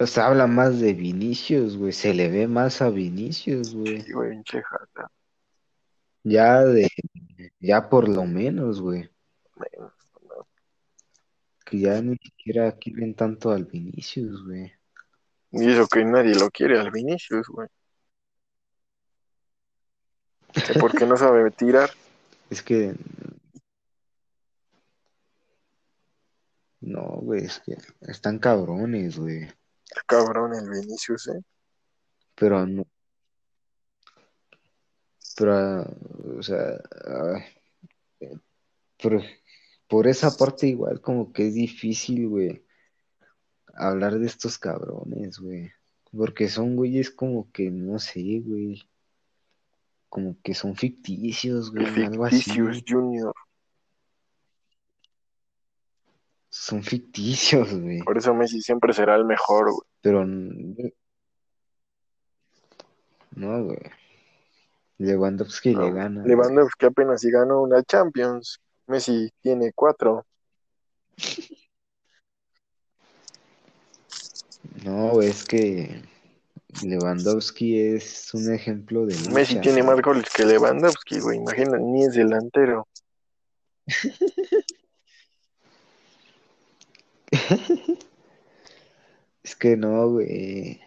[0.01, 4.03] O sea, habla más de Vinicius, güey, se le ve más a Vinicius, güey.
[4.03, 5.11] Sí, güey, pinche jata.
[6.23, 6.89] Ya de,
[7.59, 9.11] ya por lo menos, güey.
[9.57, 10.47] Menos, no.
[11.65, 14.78] Que ya ni siquiera quieren tanto al Vinicius, güey.
[15.51, 17.69] Y eso que nadie lo quiere al Vinicius, güey.
[20.53, 21.91] Que porque no sabe tirar.
[22.51, 22.95] Es que.
[26.81, 29.43] No, güey, es que están cabrones, güey.
[29.43, 31.41] Está cabrón el Vinicius, eh.
[32.35, 32.87] Pero no.
[35.37, 35.83] Pero,
[36.39, 36.79] o sea.
[37.07, 38.39] ay,
[39.01, 39.23] pero
[39.87, 42.65] por esa parte, igual, como que es difícil, güey.
[43.81, 45.71] Hablar de estos cabrones, güey.
[46.11, 48.83] Porque son güeyes como que, no sé, güey.
[50.09, 52.37] Como que son ficticios, güey, El algo así.
[52.43, 53.35] Ficticius Junior.
[56.49, 58.01] Son ficticios, güey.
[58.03, 59.87] Por eso Messi siempre será el mejor, güey.
[60.01, 60.91] Pero no,
[63.65, 63.79] güey.
[64.99, 66.23] Lewandowski le No, gana.
[66.23, 66.29] güey.
[66.31, 68.61] Lewandowski apenas si ganó una Champions.
[68.87, 70.27] Messi tiene cuatro.
[74.85, 76.03] No, es que
[76.83, 81.39] Lewandowski es un ejemplo de Messi tiene más goles que Lewandowski, güey.
[81.39, 82.87] Imagina, ni es delantero.
[89.43, 90.79] Es que no, güey.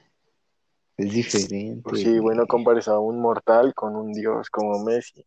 [0.97, 2.47] Es diferente, Pues sí, güey, no güey.
[2.47, 5.25] compares a un mortal con un dios como Messi.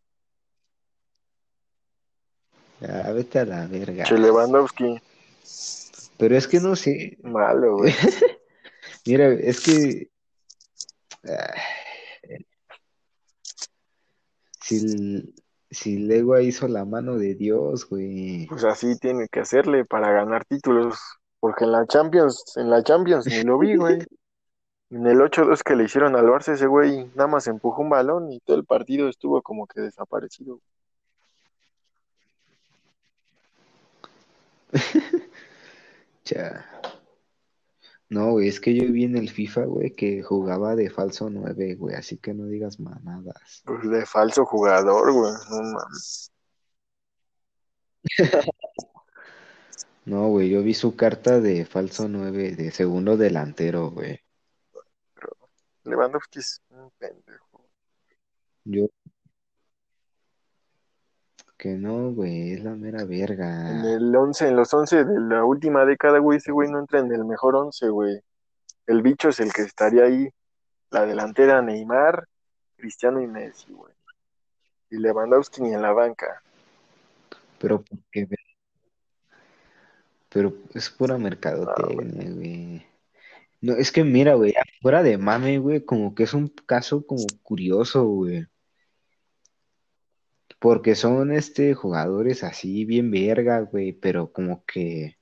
[2.81, 4.05] Ah, vete a la verga.
[4.05, 5.01] Che, Lewandowski,
[6.17, 7.17] Pero es que no sé.
[7.23, 7.93] malo, güey.
[9.05, 10.09] Mira, es que.
[11.27, 11.53] ah,
[14.61, 15.35] si,
[15.69, 18.47] si Legua hizo la mano de Dios, güey.
[18.47, 20.97] Pues así tiene que hacerle para ganar títulos.
[21.39, 23.99] Porque en la Champions, en la Champions ni lo vi, güey.
[24.89, 28.31] En el 8-2 que le hicieron al Barça, ese güey nada más empujó un balón
[28.31, 30.59] y todo el partido estuvo como que desaparecido.
[36.23, 36.74] Cha.
[38.09, 41.75] No, güey, es que yo vi en el FIFA, güey, que jugaba de falso 9,
[41.75, 43.63] güey, así que no digas mamadas.
[43.65, 45.33] Pues de falso jugador, güey.
[45.49, 46.31] No mames.
[50.05, 54.19] No, güey, yo vi su carta de falso 9, de segundo delantero, güey.
[55.83, 57.67] Lewandowski es un pendejo.
[58.65, 58.87] Yo.
[61.65, 63.91] Que no, güey, es la mera En verga.
[63.91, 67.11] el 11, en los 11 de la última década, güey, ese güey no entra en
[67.11, 68.19] el mejor 11, güey.
[68.85, 70.29] El bicho es el que estaría ahí.
[70.91, 72.27] La delantera Neymar,
[72.75, 73.91] Cristiano y Messi, güey.
[74.91, 76.39] Y Lewandowski ni en la banca.
[77.57, 78.27] Pero porque.
[80.29, 82.85] Pero es pura mercadotecnia, güey.
[83.61, 87.25] No, es que mira, güey, fuera de mame, güey, como que es un caso como
[87.41, 88.45] curioso, güey.
[90.65, 95.15] Porque son este jugadores así bien verga, güey, pero como que,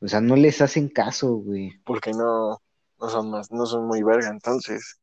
[0.00, 1.78] o sea, no les hacen caso, güey.
[1.84, 2.62] Porque no,
[2.98, 4.98] no son más, no son muy verga, entonces.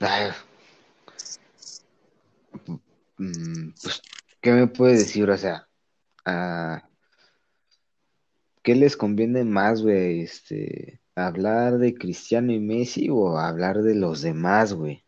[0.00, 0.32] Ay,
[3.18, 4.02] mm, pues,
[4.40, 5.30] ¿qué me puedes decir?
[5.30, 5.68] O sea,
[6.24, 6.88] a
[8.64, 10.22] ¿qué les conviene más, güey?
[10.22, 15.05] Este, hablar de Cristiano y Messi o hablar de los demás, güey.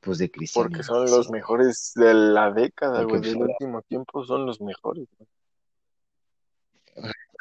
[0.00, 3.82] Pues de Cristiano Porque son Messi, los mejores de la década, güey, pues, del último
[3.82, 5.06] tiempo son los mejores.
[5.18, 5.28] güey.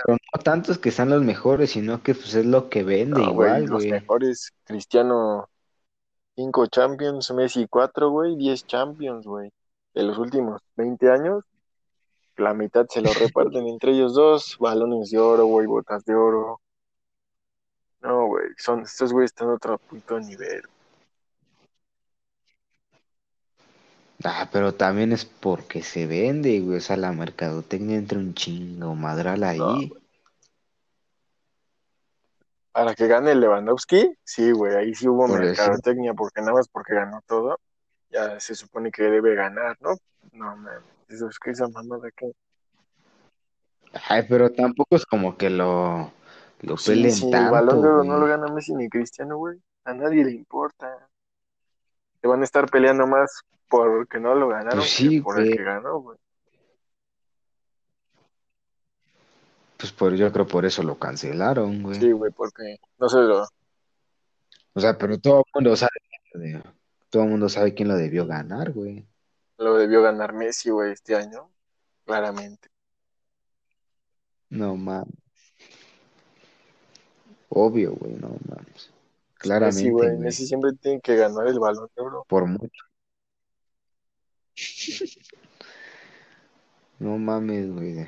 [0.06, 3.34] pero no tantos que sean los mejores, sino que pues es lo que vende No,
[3.34, 3.92] güey, igual, los güey.
[3.92, 5.50] mejores, Cristiano
[6.36, 9.52] 5 Champions, Messi 4, güey, 10 Champions, güey.
[9.94, 11.44] De los últimos 20 años,
[12.38, 16.62] la mitad se lo reparten entre ellos dos, balones de oro, güey, botas de oro.
[18.02, 20.62] No, güey, son, estos güeyes están a otro puto nivel.
[24.24, 26.78] Ah, pero también es porque se vende, güey.
[26.78, 29.92] O sea, la mercadotecnia entra un chingo madral ahí.
[32.72, 35.64] Para que gane Lewandowski, sí, güey, ahí sí hubo Por eso.
[35.64, 37.60] mercadotecnia, porque nada más porque ganó todo,
[38.10, 39.96] ya se supone que debe ganar, ¿no?
[40.32, 42.32] No, man, eso es que esa mamada que...
[44.08, 46.12] Ay, pero tampoco es como que lo,
[46.62, 49.38] lo Sí, peleen si el tanto, balón de oro no lo gana Messi ni Cristiano,
[49.38, 51.10] güey, a nadie le importa.
[52.22, 55.56] Te van a estar peleando más porque no lo ganaron Pues que sí, por el
[55.56, 56.18] que ganó, güey.
[59.78, 62.00] Pues por, yo creo por eso lo cancelaron, güey.
[62.00, 63.48] Sí, güey, porque no se lo...
[64.74, 65.92] O sea, pero todo el mundo sabe,
[67.10, 69.08] todo el mundo sabe quién lo debió ganar, güey.
[69.58, 71.50] lo debió ganar Messi, güey, este año,
[72.06, 72.70] claramente.
[74.50, 75.14] No mames.
[77.50, 78.92] Obvio, güey, no mames.
[79.40, 80.20] Messi, Claramente, güey, güey.
[80.20, 82.26] Messi siempre tiene que ganar el balón de oro.
[82.28, 82.84] Por mucho.
[87.00, 88.08] No mames, güey.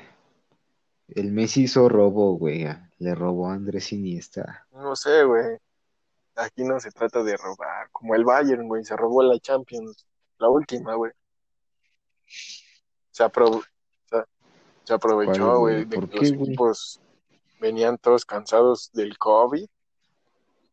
[1.08, 2.66] El Messi hizo robo, güey.
[2.98, 4.66] Le robó a Andrés Iniesta.
[4.72, 5.56] No sé, güey.
[6.36, 7.88] Aquí no se trata de robar.
[7.90, 10.06] Como el Bayern, güey, se robó la Champions.
[10.38, 11.12] La última, güey.
[13.10, 13.62] Se, apro-
[14.08, 14.16] se,
[14.84, 16.48] se aprovechó, ¿Cuál, güey, de ¿Por que qué, los güey?
[16.48, 17.00] equipos
[17.60, 19.66] venían todos cansados del COVID.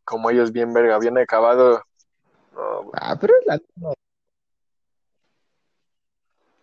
[0.09, 1.83] Como ellos bien verga habían acabado.
[2.55, 2.89] No.
[2.93, 3.61] Ah, pero es la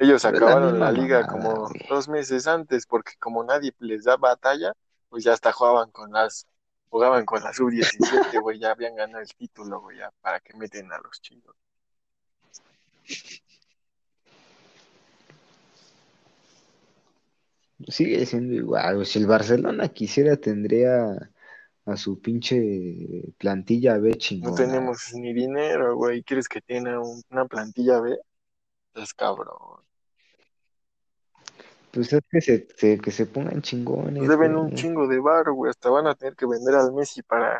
[0.00, 1.86] Ellos pero es la acabaron la liga mamada, como güey.
[1.88, 4.72] dos meses antes, porque como nadie les da batalla,
[5.08, 6.48] pues ya hasta jugaban con las,
[6.90, 10.90] jugaban con la sub-17, güey, ya habían ganado el título, güey, ya, para que meten
[10.90, 11.54] a los chingos.
[17.86, 19.06] Sigue siendo igual, güey.
[19.06, 21.30] Si el Barcelona quisiera, tendría
[21.86, 24.56] a su pinche plantilla B No chingona.
[24.56, 28.18] tenemos ni dinero, güey, ¿quieres que tenga un- una plantilla B?
[28.94, 29.84] Es cabrón.
[31.92, 35.50] Pues es que se, se- que se pongan chingones, Nos deben un chingo de bar,
[35.52, 37.58] güey, hasta van a tener que vender al Messi para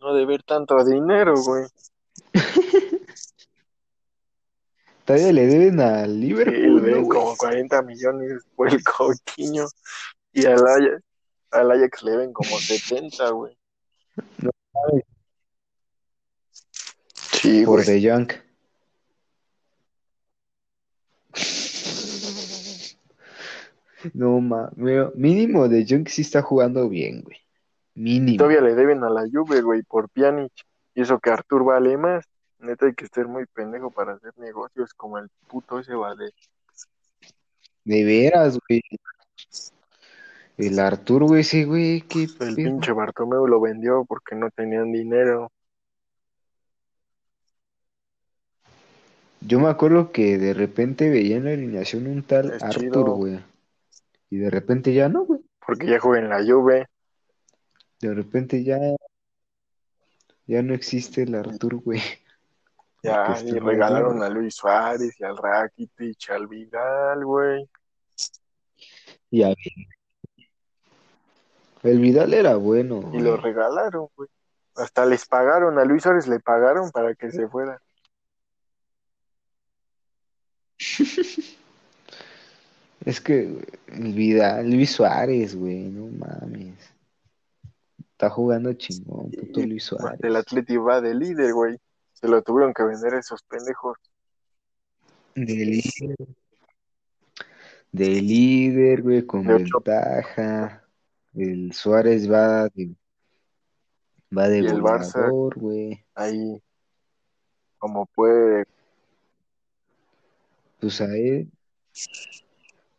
[0.00, 1.64] no deber tanto dinero, güey.
[5.04, 9.66] Todavía le deben al Sí, Liverpool, ¿no, deben como 40 millones por el Coutinho
[10.32, 11.02] y al Ajax,
[11.54, 13.56] al Ajax le deben como 70, güey.
[14.42, 15.04] No mames,
[17.14, 18.00] Sí, por güey.
[18.00, 18.32] De Jong.
[24.12, 27.38] No mames, mínimo De Jong sí está jugando bien, güey.
[27.94, 28.38] Mínimo.
[28.38, 30.52] todavía le deben a la Juve, güey, por Pjanic.
[30.94, 32.24] Y eso que Artur vale más.
[32.58, 36.30] Neta hay que ser muy pendejo para hacer negocios como el puto ese vale.
[37.84, 38.80] De veras, güey.
[40.56, 42.54] El Artur, güey, ese güey, qué El pedo.
[42.54, 45.50] pinche Bartomeu lo vendió porque no tenían dinero.
[49.40, 53.04] Yo me acuerdo que de repente veía en la alineación un tal Es chido.
[53.04, 53.40] güey.
[54.30, 55.40] Y de repente ya no, güey.
[55.66, 56.86] Porque ya juega en la Juve.
[58.00, 58.78] De repente ya,
[60.46, 62.00] ya no existe el Artur, güey.
[63.02, 67.68] Ya, Porque y regalaron a Luis Suárez y al Rakitic, al Vidal, güey.
[69.30, 69.54] Y a-
[71.84, 74.28] el Vidal era bueno, Y lo regalaron, güey.
[74.74, 77.80] Hasta les pagaron, a Luis Suárez le pagaron para que se fuera.
[83.04, 86.78] Es que el Vidal, Luis Suárez, güey, no mames.
[88.12, 90.34] Está jugando chingón, puto Luis el Suárez.
[90.34, 91.76] Atleti va de líder, güey.
[92.14, 93.98] Se lo tuvieron que vender a esos pendejos.
[95.34, 96.16] De líder,
[97.92, 100.83] de líder, güey, con De ventaja.
[101.34, 102.94] El Suárez va de,
[104.36, 106.04] va de Y el Barça güey.
[106.14, 106.62] ahí,
[107.78, 108.64] como puede,
[110.80, 111.50] Pues a él,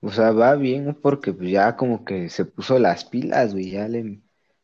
[0.01, 3.71] o sea, va bien porque pues ya como que se puso las pilas, güey.
[3.71, 4.21] Ya le,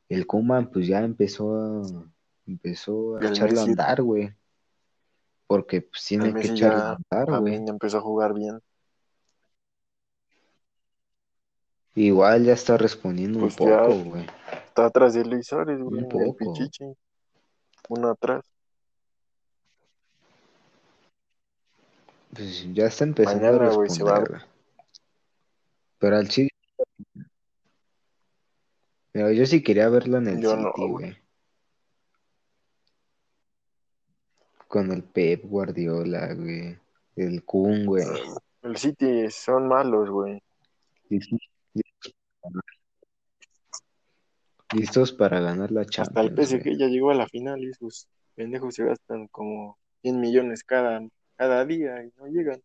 [0.08, 2.12] el Koeman pues ya empezó a,
[2.46, 4.32] empezó a echarlo a andar, güey.
[5.48, 7.54] Porque pues tiene que echarlo a ya andar, güey.
[7.54, 8.60] también empezó a jugar bien.
[11.96, 14.26] Igual ya está respondiendo un Pues poco, güey.
[14.66, 16.54] está atrás de Un güey, el poco.
[16.54, 16.86] Pichichi.
[17.90, 18.46] Uno atrás.
[22.34, 24.20] Pues ya está empezando Mañana, a güey, se va.
[24.20, 24.52] responder, güey.
[26.00, 26.50] Pero al Chile.
[29.12, 31.06] Pero yo sí quería verlo en el Yo no, City, güey.
[31.12, 31.18] güey.
[34.70, 36.78] Con el Pep Guardiola, güey.
[37.18, 38.06] El Kun, güey.
[38.62, 40.42] El City son malos, güey.
[44.74, 48.08] Listos para ganar la Hasta el Champions, PSG ya llegó a la final y sus
[48.36, 51.02] pendejos se gastan como 100 millones cada,
[51.36, 52.62] cada día y no llegan.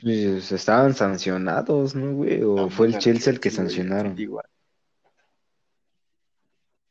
[0.00, 2.42] Pues estaban sancionados, ¿no, güey?
[2.42, 4.18] O fue el Chelsea el que sancionaron.
[4.18, 4.46] Igual.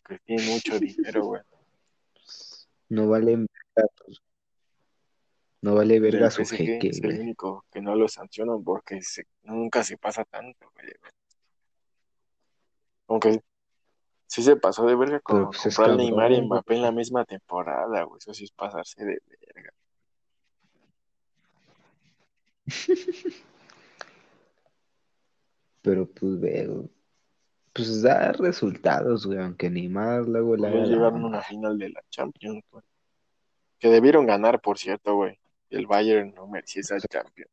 [0.05, 1.41] Que tiene mucho dinero, güey.
[2.89, 4.22] No vale verga, pues.
[5.68, 9.84] No vale verga su jeque, es el único que no lo sancionan porque se- nunca
[9.84, 10.88] se pasa tanto, güey.
[13.09, 13.41] Aunque
[14.28, 17.26] sí se pasó de verga con pues es comprar Neymar y Mbappé en la misma
[17.26, 18.18] temporada, güey.
[18.20, 19.20] Eso sí es pasarse de
[19.53, 19.74] verga.
[25.82, 26.89] Pero pues veo.
[27.74, 29.39] Pues da resultados, güey.
[29.39, 32.86] Aunque Neymar luego la llegaron a una final de la Champions, güey.
[33.80, 35.38] Que debieron ganar, por cierto, güey.
[35.70, 37.51] El Bayern no merecía esa Champions.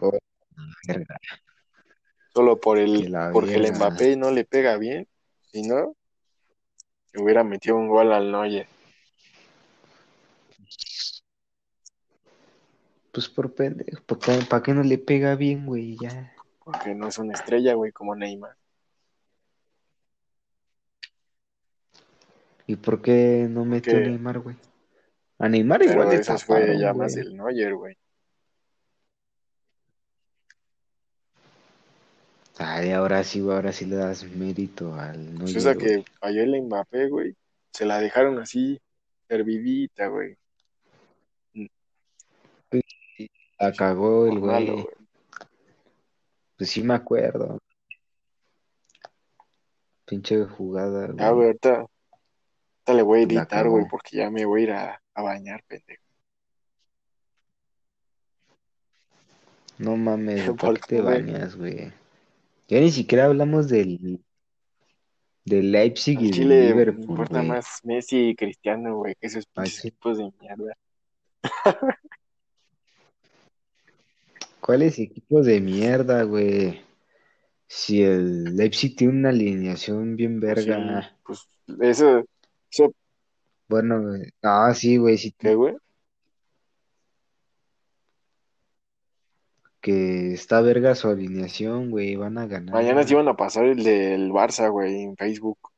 [0.00, 0.18] Oh.
[2.32, 3.72] Solo por el, porque el.
[3.72, 5.08] Mbappé no le pega bien.
[5.52, 5.96] Si no,
[7.12, 8.66] le hubiera metido un gol al Neuer.
[13.12, 14.02] Pues por pendejo.
[14.04, 15.96] ¿Por qué, ¿Para qué no le pega bien, güey?
[16.00, 16.32] Ya.
[16.64, 18.56] Porque no es una estrella, güey, como Neymar.
[22.68, 24.56] ¿Y por qué no metió Neymar, güey?
[25.40, 27.96] A Neymar Pero igual le eso fue ya más del Neuer, güey.
[32.58, 35.86] Ay, ahora sí, güey, ahora sí le das mérito al Pues Neuer, esa güey.
[35.86, 37.34] que falló el Mbappé, güey.
[37.72, 38.78] Se la dejaron así,
[39.28, 40.36] servidita, güey.
[43.58, 44.86] La cagó el malo, güey.
[46.58, 47.58] Pues sí me acuerdo.
[50.04, 51.46] Pinche jugada, Ya, güey, güey.
[51.46, 55.22] ahorita, ahorita le voy a editar, güey, porque ya me voy a ir a, a
[55.22, 56.02] bañar, pendejo.
[59.78, 61.92] No mames, güey, ¿para Porque, qué te bañas, güey?
[62.68, 64.22] Ya ni siquiera hablamos del,
[65.44, 67.48] del Leipzig al y del Chile me Liverpool, importa güey.
[67.48, 69.88] más Messi y Cristiano, güey, que esos pinches sí.
[69.88, 70.76] equipos de mierda.
[74.60, 76.82] ¿Cuáles equipos de mierda, güey?
[77.66, 81.18] Si el Leipzig tiene una alineación bien Pues sí, verga.
[81.24, 81.48] pues
[81.80, 82.24] eso,
[82.70, 82.94] eso,
[83.70, 84.22] Bueno, güey.
[84.42, 85.32] Ah, sí, güey, sí.
[85.38, 85.76] ¿qué, güey?
[89.80, 92.16] Que está verga su alineación, güey.
[92.16, 92.74] Van a ganar.
[92.74, 95.70] Mañana sí iban a pasar el del Barça, güey, en Facebook.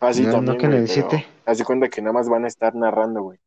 [0.00, 1.26] Ah, sí, No, no también, que en güey, el pero 7.
[1.46, 3.38] haz de cuenta que nada más van a estar narrando, güey.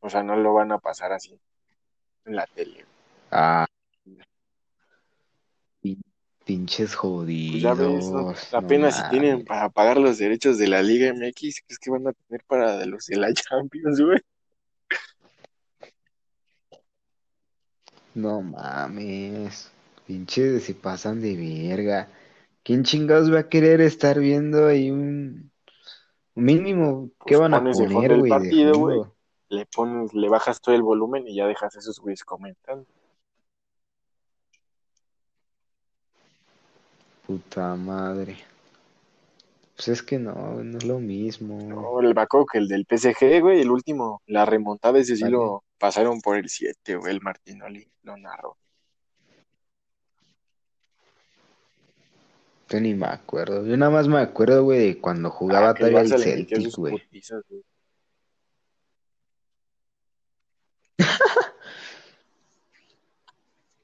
[0.00, 1.40] O sea, no lo van a pasar así
[2.26, 2.84] en la tele.
[3.30, 3.64] Ah,
[6.44, 8.24] pinches Pues ya ves, ¿no?
[8.24, 8.48] jodidos.
[8.52, 12.06] No apenas si tienen para pagar los derechos de la Liga MX, ¿crees que van
[12.06, 14.18] a tener para los de la Champions, güey?
[18.14, 19.70] No mames.
[20.06, 22.08] Pinches se pasan de verga.
[22.62, 25.50] ¿Quién chingados va a querer estar viendo ahí un
[26.34, 27.10] mínimo?
[27.26, 29.02] ¿Qué Pues van a poner, güey?
[29.48, 32.86] Le pones, le bajas todo el volumen y ya dejas esos güeyes comentando.
[37.26, 38.36] Puta madre.
[39.76, 41.58] Pues es que no, no es lo mismo.
[41.68, 45.32] No, el Baco que el del PSG, güey, el último, la remontada, ese sí Vale.
[45.32, 48.56] lo pasaron por el 7, güey, el Martinoli lo narró.
[52.68, 53.66] Yo ni me acuerdo.
[53.66, 56.98] Yo nada más me acuerdo, güey, de cuando jugaba Ah, todavía el Celtic, sus güey.
[56.98, 57.62] putizas, güey.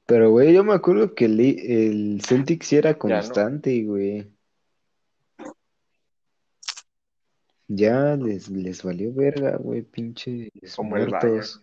[0.09, 4.27] Pero, güey, yo me acuerdo que el, el Celtic sí era constante, güey.
[7.67, 11.61] Ya les, les valió verga, güey, pinches como el muertos.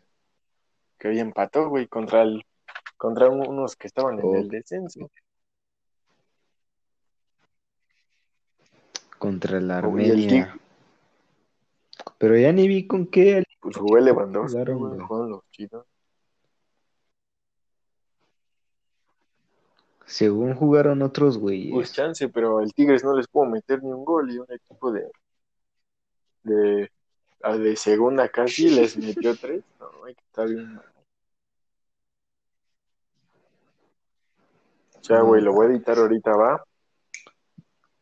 [0.97, 2.45] que hoy empató, güey, contra el,
[2.97, 5.11] contra unos que estaban en el descenso.
[9.19, 10.57] contra la el Armenia.
[12.19, 15.07] Pero ya ni vi con qué pues jugó Lewandowski, jugaron, güey, güey.
[15.07, 15.87] jugaron los chidos.
[20.07, 21.93] Según jugaron otros Pues güeyes.
[21.93, 25.11] chance, pero el Tigres no les pudo meter ni un gol y un equipo de,
[26.45, 26.91] de,
[27.43, 29.63] A de segunda casi les metió tres.
[29.81, 30.81] No, hay que estar bien.
[35.01, 36.65] O sea, güey, lo voy a editar ahorita, va.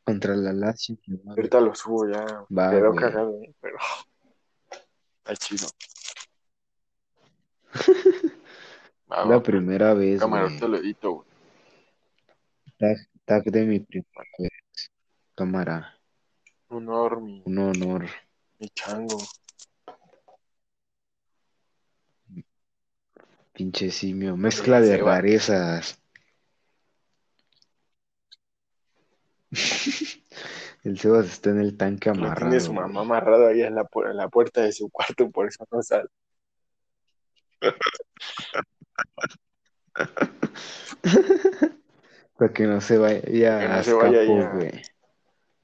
[0.05, 0.97] Contra la Lazio.
[1.27, 2.25] Ahorita lo subo ya.
[2.57, 3.01] Va, Quedó güey.
[3.01, 3.55] cagado, ¿eh?
[3.61, 3.77] pero
[5.19, 5.67] está chido.
[9.11, 10.53] Va, La va, primera vez, cámara, güey.
[10.55, 11.29] ahorita lo edito, güey.
[12.85, 14.91] Tag, tag de mi primera vez.
[15.35, 15.99] Cámara.
[16.69, 18.05] Un honor, mi, Un honor.
[18.59, 19.17] mi chango.
[23.55, 24.37] Pinche simio.
[24.37, 25.99] Mezcla de rarezas.
[30.85, 32.51] El Sebas está en el tanque amarrado.
[32.51, 35.49] tiene su mamá amarrado ahí en la, pu- en la puerta de su cuarto, por
[35.49, 36.11] eso no sale.
[42.37, 44.49] Para que no se vaya Que no a se vaya escapo, ya.
[44.51, 44.83] güey.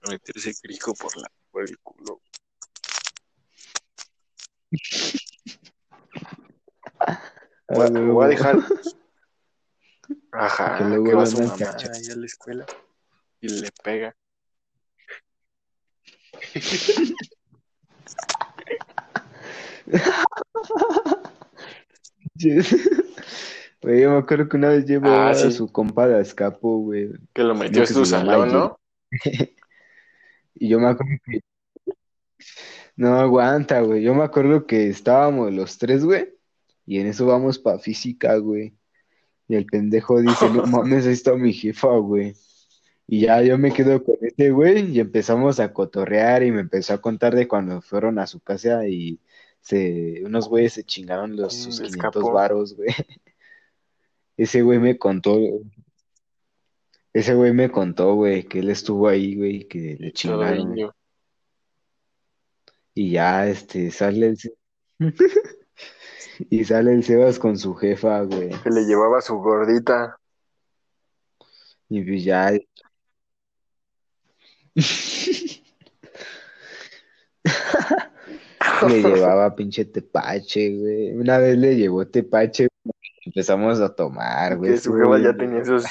[0.02, 2.20] A meterse crico por, la, por el culo.
[7.68, 8.56] Voy, güey, voy a dejar.
[10.32, 11.98] Ajá, Que luego que va lo su andan mamá cachando.
[11.98, 12.66] ahí a la escuela
[13.40, 14.16] y le pega.
[23.82, 25.50] Güey, yo me acuerdo que una vez llevó Ah, a sí.
[25.52, 27.10] su compa de escapo, güey.
[27.32, 28.78] Que lo metió a su salón, ¿no?
[30.54, 31.40] Y yo me acuerdo que...
[32.96, 34.02] No aguanta, güey.
[34.02, 36.34] Yo me acuerdo que estábamos los tres, güey.
[36.84, 38.74] Y en eso vamos pa' física, güey.
[39.48, 42.34] Y el pendejo dice, no mames, ahí está mi jefa, güey.
[43.06, 44.90] Y ya yo me quedo con este, güey.
[44.90, 48.86] Y empezamos a cotorrear y me empezó a contar de cuando fueron a su casa
[48.86, 49.18] y
[49.62, 50.20] se...
[50.26, 52.32] unos güeyes se chingaron los, Mm, sus le 500 escapó.
[52.32, 52.88] varos, güey.
[54.40, 55.38] Ese güey me contó,
[57.12, 60.74] ese güey me contó, güey, que él estuvo ahí, güey, que le chingaron.
[62.94, 64.38] Y ya, este, sale el...
[66.48, 68.48] Y sale el Sebas con su jefa, güey.
[68.62, 70.18] Que le llevaba su gordita.
[71.90, 72.50] Y pues ya...
[78.88, 81.10] Le llevaba pinche tepache, güey.
[81.10, 82.69] Una vez le llevó tepache,
[83.30, 84.72] empezamos a tomar, güey.
[84.72, 85.84] que su bien ya tenía esos.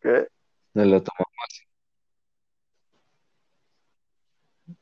[0.00, 0.26] ¿Qué?
[0.74, 1.66] Nos lo tomamos.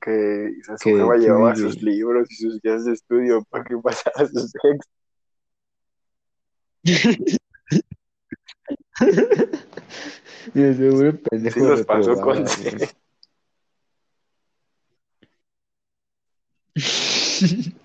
[0.00, 3.76] Que o sea, su sí, llevaba sus libros y sus guías de estudio para que
[3.76, 4.88] pasara sus ex.
[10.54, 12.46] Y de seguro pendejo Sí los pasó con.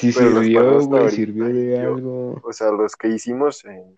[0.00, 2.40] Sí Pero sirvió, güey, sirvió de yo- algo.
[2.42, 3.94] O sea, los que hicimos en-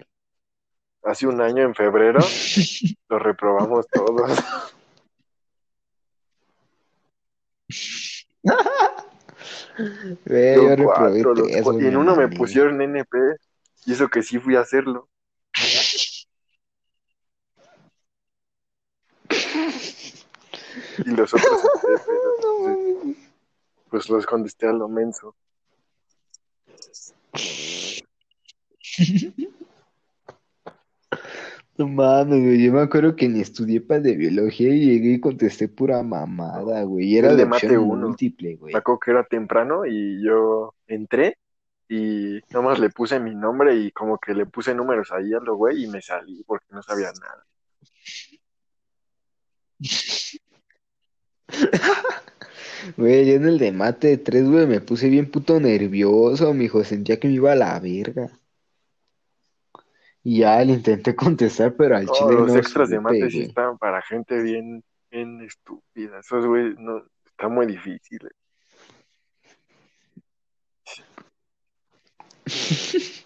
[1.04, 2.18] hace un año en febrero,
[3.08, 4.30] los reprobamos todos.
[10.26, 13.16] Güey, Yo yo reprobé cuatro, los y en uno me pusieron NP,
[13.86, 15.08] y eso que sí fui a hacerlo.
[21.06, 23.16] Y los otros entonces,
[23.88, 25.34] pues los contesté a lo menso.
[31.78, 32.62] No mames, güey.
[32.62, 36.82] Yo me acuerdo que ni estudié para de biología y llegué y contesté pura mamada,
[36.82, 37.06] güey.
[37.06, 38.08] Y era El de de mate uno.
[38.08, 38.74] múltiple, güey.
[38.74, 41.38] Me acuerdo que era temprano y yo entré
[41.88, 45.56] y nomás le puse mi nombre y como que le puse números ahí a lo
[45.56, 47.46] güey y me salí porque no sabía nada.
[52.96, 56.82] Güey, yo en el de mate 3, güey, me puse bien puto nervioso, mijo.
[56.82, 58.28] Sentía que me iba a la verga.
[60.24, 63.78] Y ya le intenté contestar, pero al chile los no extras de mate sí estaban
[63.78, 66.20] para gente bien, bien estúpida.
[66.20, 68.20] Esos güey no, está muy difícil.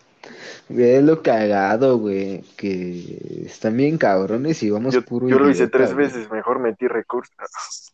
[0.68, 2.42] Es lo cagado, güey.
[2.56, 6.06] Que están bien cabrones y vamos Yo, puro yo lo hice idiota, tres güey.
[6.06, 7.92] veces, mejor metí recursos.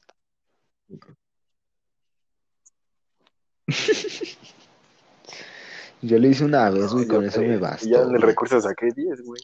[6.03, 7.55] Yo lo hice una vez, No, güey, yo con eso me.
[7.55, 9.41] Y ya en el recurso saqué 10, güey.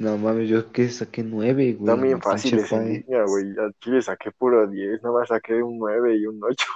[0.00, 1.90] No mames, yo que saqué nueve, güey.
[1.90, 3.04] Están bien en PAE.
[3.06, 3.46] línea, güey.
[3.58, 6.66] Al chile saqué puro 10, nada más saqué un 9 y un 8.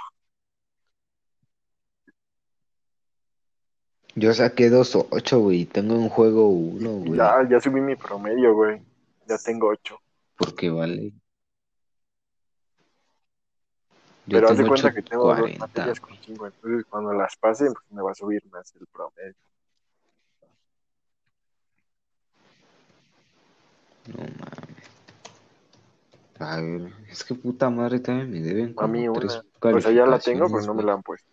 [4.15, 5.61] Yo saqué dos ocho, güey.
[5.61, 7.17] y Tengo un juego uno, güey.
[7.17, 8.81] Ya, ya subí mi promedio, güey.
[9.27, 9.97] Ya tengo 8.
[10.37, 11.13] Porque vale.
[14.25, 17.35] Yo Pero haz de cuenta que tengo dos 8.40, materias con 5, entonces cuando las
[17.35, 19.35] pase, pues me va a subir más el promedio.
[24.07, 24.93] No mames.
[26.39, 29.77] A ver, es que puta madre también me deben A mí tres una.
[29.77, 31.31] O sea, ya la tengo, pero no me la han puesto.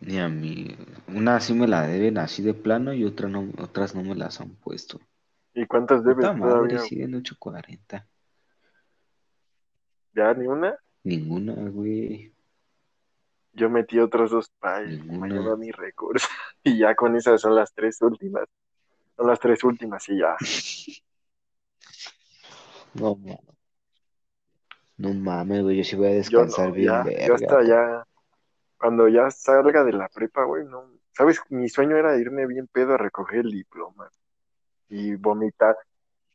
[0.00, 0.76] Ni a mí.
[1.08, 4.40] Una sí me la deben así de plano y otra no, otras no me las
[4.40, 5.00] han puesto.
[5.54, 6.78] ¿Y cuántas debes Puta madre, todavía?
[6.80, 8.06] siguen 8.40.
[10.16, 10.74] ¿Ya ni una?
[11.04, 12.32] Ninguna, güey.
[13.52, 15.18] Yo metí otros dos para Ninguna.
[15.18, 16.16] mañana mi récord.
[16.64, 18.44] Y ya con esas son las tres últimas.
[19.16, 20.36] Son las tres últimas y ya.
[22.94, 23.38] No mames.
[24.96, 25.76] No mames, güey.
[25.76, 27.26] Yo sí voy a Yo descansar no, bien ya, verga.
[27.26, 28.06] yo hasta ya.
[28.78, 30.90] Cuando ya salga de la prepa, güey, no.
[31.12, 31.40] ¿Sabes?
[31.50, 34.10] Mi sueño era irme bien pedo a recoger el diploma.
[34.88, 35.76] Y vomitar,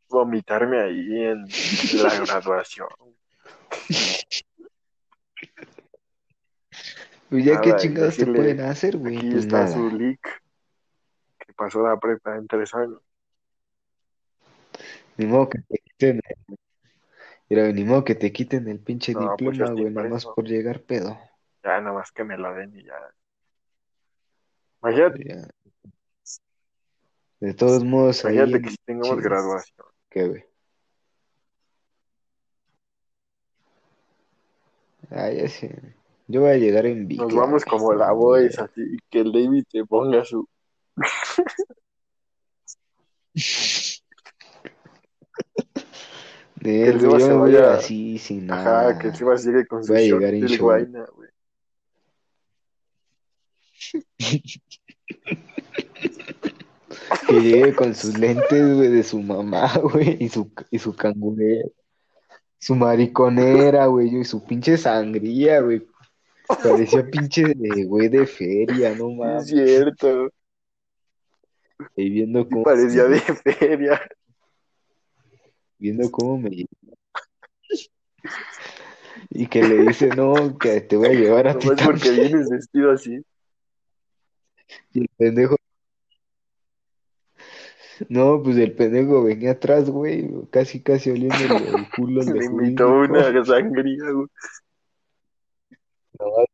[0.08, 1.46] vomitarme ahí en
[2.00, 2.88] la graduación.
[3.88, 4.26] Pues
[7.38, 9.16] ya qué chingados te pueden hacer, güey.
[9.16, 9.74] Aquí Pues está nada.
[9.74, 10.42] su leak.
[11.38, 13.00] Que pasó la prepa en tres años.
[15.16, 16.58] Ni modo que te quiten el...
[17.48, 20.46] Mira, ni modo que te quiten el pinche No, pues diploma, güey, nada más por
[20.46, 21.18] llegar pedo.
[21.62, 22.94] Ya nada más que me la den y ya.
[24.82, 25.48] Imagínate, Ya.
[27.40, 29.86] De todos modos, ahí imagínate en que si tengamos graduación.
[30.08, 30.44] ¿Qué, güey?
[35.10, 35.94] Ah, ya sé.
[36.32, 37.20] Yo voy a llegar en Vicky.
[37.20, 40.48] Nos vamos como la voz, así, que el David te ponga su.
[46.56, 48.88] De que el yo se vaya- así, sin nada.
[48.88, 50.62] Ajá, que el Sebas llegue con su Voy a short llegar en del short.
[50.62, 51.28] Guayna, güey.
[57.28, 61.68] Que llegue con sus lentes, güey, de su mamá, güey, y su, y su cangurera.
[62.58, 65.84] Su mariconera, güey, y su pinche sangría, güey.
[66.46, 69.46] Parecía pinche de, güey, de feria, no Sí, es mames.
[69.48, 70.30] cierto.
[71.96, 74.00] Y viendo cómo, parecía de feria.
[75.78, 76.66] viendo cómo me.
[79.30, 82.50] Y que le dice, no, que te voy a llevar a ti Nomás porque vienes
[82.50, 83.24] vestido así.
[84.92, 85.56] Y el pendejo,
[88.08, 92.44] no, pues el pendejo venía atrás, güey, casi, casi oliendo el culo al de Le
[92.46, 94.26] invitó una sangría, güey.
[96.18, 96.46] Nomás,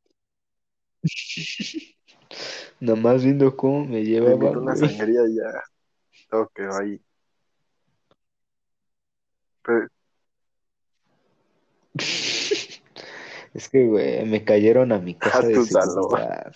[2.81, 4.89] nomás viendo cómo me Le invitó llevaban, una güey.
[4.97, 5.63] sangría y ya.
[6.31, 7.01] Todo quedó ahí.
[9.63, 9.87] Pero,
[13.55, 16.53] Es que, güey, me cayeron a mi casa de seguridad.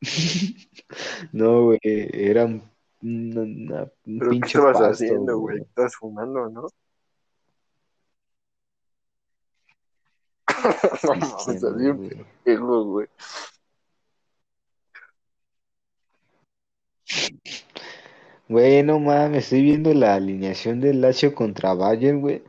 [1.32, 2.62] No, güey, era un,
[3.02, 5.58] una- una- un pero ¿qué pinche estabas pasto, haciendo, güey?
[5.58, 5.68] güey.
[5.68, 6.68] Estabas fumando, ¿no?
[11.02, 12.10] No mames, Pisteando, así un güey.
[12.44, 13.06] pendejo, güey.
[18.48, 22.42] Güey, no mames, estoy viendo la alineación del Lazio contra Bayern, güey.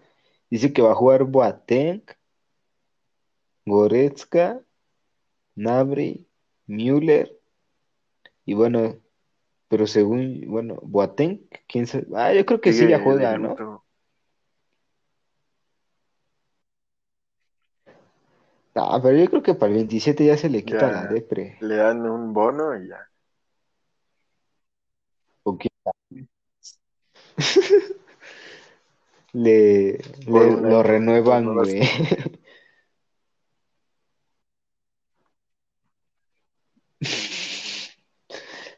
[0.49, 2.03] Dice que va a jugar Boateng,
[3.65, 4.61] Goretzka,
[5.55, 6.27] Gnabry,
[6.67, 7.39] Müller
[8.45, 8.97] y bueno,
[9.69, 12.07] pero según, bueno, Boateng, quién sabe.
[12.15, 13.82] Ah, yo creo que sí Sigue ya juega, ¿no?
[18.75, 21.57] Ah, pero yo creo que para el 27 ya se le quita la Ya depre.
[21.59, 22.97] le dan un bono y ya.
[25.43, 25.69] ¿O qué?
[29.33, 29.97] Le,
[30.31, 31.81] Por le- un lo año, renuevan, güey.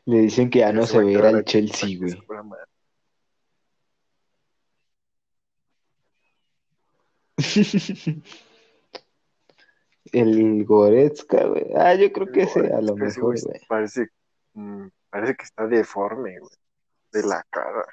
[0.05, 1.39] Le dicen que ya Ya no se se va a va a ir quedar al
[1.41, 2.11] aquí Chelsea, que güey.
[2.11, 2.59] se fuera mal.
[10.15, 11.65] El Goretzka, güey.
[11.75, 14.07] Ah, yo creo que ese a lo mejor, güey parece,
[14.53, 16.53] mm, parece que está deforme, güey,
[17.11, 17.85] de la cara.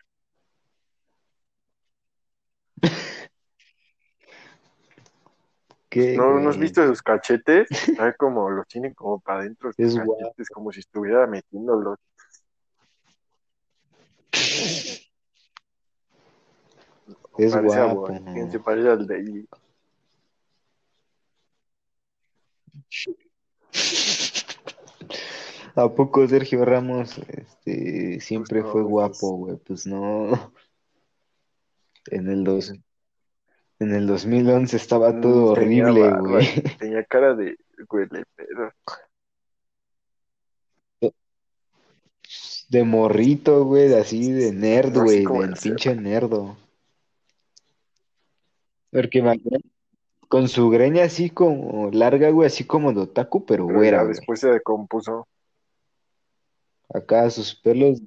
[5.89, 7.69] ¿Qué, ¿No, ¿no has visto sus cachetes?
[7.89, 10.17] Está como, los tiene como para adentro sus Es guapo.
[10.17, 11.99] cachetes, como si estuviera metiéndolos.
[17.37, 18.01] Es Parece a guapo.
[18.13, 19.45] Boateng, se parece al de
[25.75, 29.57] ¿A poco Sergio Ramos este, siempre Pues no, fue güey, guapo, güey?
[29.57, 30.53] Pues no.
[32.11, 32.75] En el dos,
[33.79, 36.47] en el 2011 estaba todo Mm, tenía horrible, güey.
[36.79, 37.57] tenía cara de
[37.89, 38.71] huele pedo.
[42.69, 46.57] De morrito, güey, de así de nerd, No güey, como del el pinche nerdo.
[48.91, 49.72] Porque imagínate,
[50.33, 54.03] con su greña así como larga, güey, así como de otaku, pero Pero güera, ya
[54.05, 54.15] güey.
[54.17, 55.29] después se decompuso.
[56.89, 58.01] Acá sus pelos,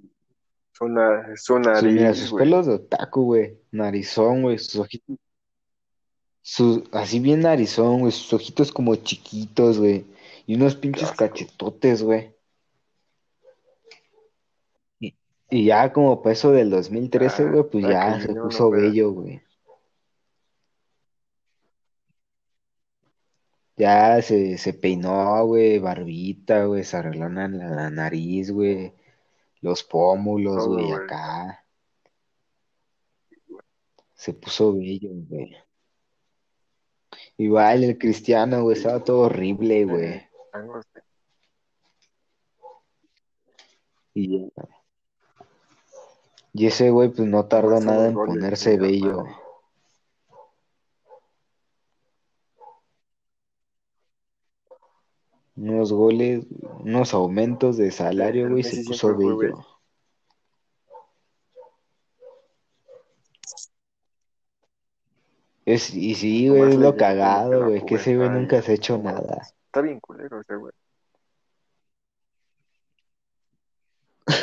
[0.71, 2.43] Su, na- su mira, sus güey.
[2.45, 3.59] pelos de otaku, güey.
[3.71, 4.57] Narizón, güey.
[4.57, 5.17] Sus ojitos,
[6.41, 8.11] sus, así bien narizón, güey.
[8.11, 10.07] Sus ojitos como chiquitos, güey.
[10.47, 12.33] Y unos pinches cachetotes, güey.
[14.99, 15.15] Y,
[15.51, 19.11] y ya como para eso del 2013, Ya, güey, pues ya se no puso bello,
[19.11, 19.44] güey.
[23.77, 28.93] Ya se, se peinó, güey, barbita, güey, se arregló la, la nariz, güey,
[29.61, 30.93] los pómulos, Todo, güey, güey.
[30.93, 31.65] acá.
[34.13, 35.55] Se puso bello, güey.
[37.37, 40.05] Igual el cristiano, güey, estaba todo horrible, güey.
[40.05, 40.29] Eh.
[44.13, 44.51] Y,
[46.53, 49.23] y ese güey, pues no tardó nada unos en goles, ponerse bello.
[49.23, 49.44] madre.
[55.55, 56.45] Unos goles,
[56.79, 59.37] unos aumentos de salario, güey, se puso bello.
[59.37, 59.65] bello.
[65.65, 68.97] Es, y sí, güey, es lo cagado, güey, que ese güey nunca se ha hecho
[68.97, 69.41] nada.
[69.65, 70.73] Está bien culero ese güey.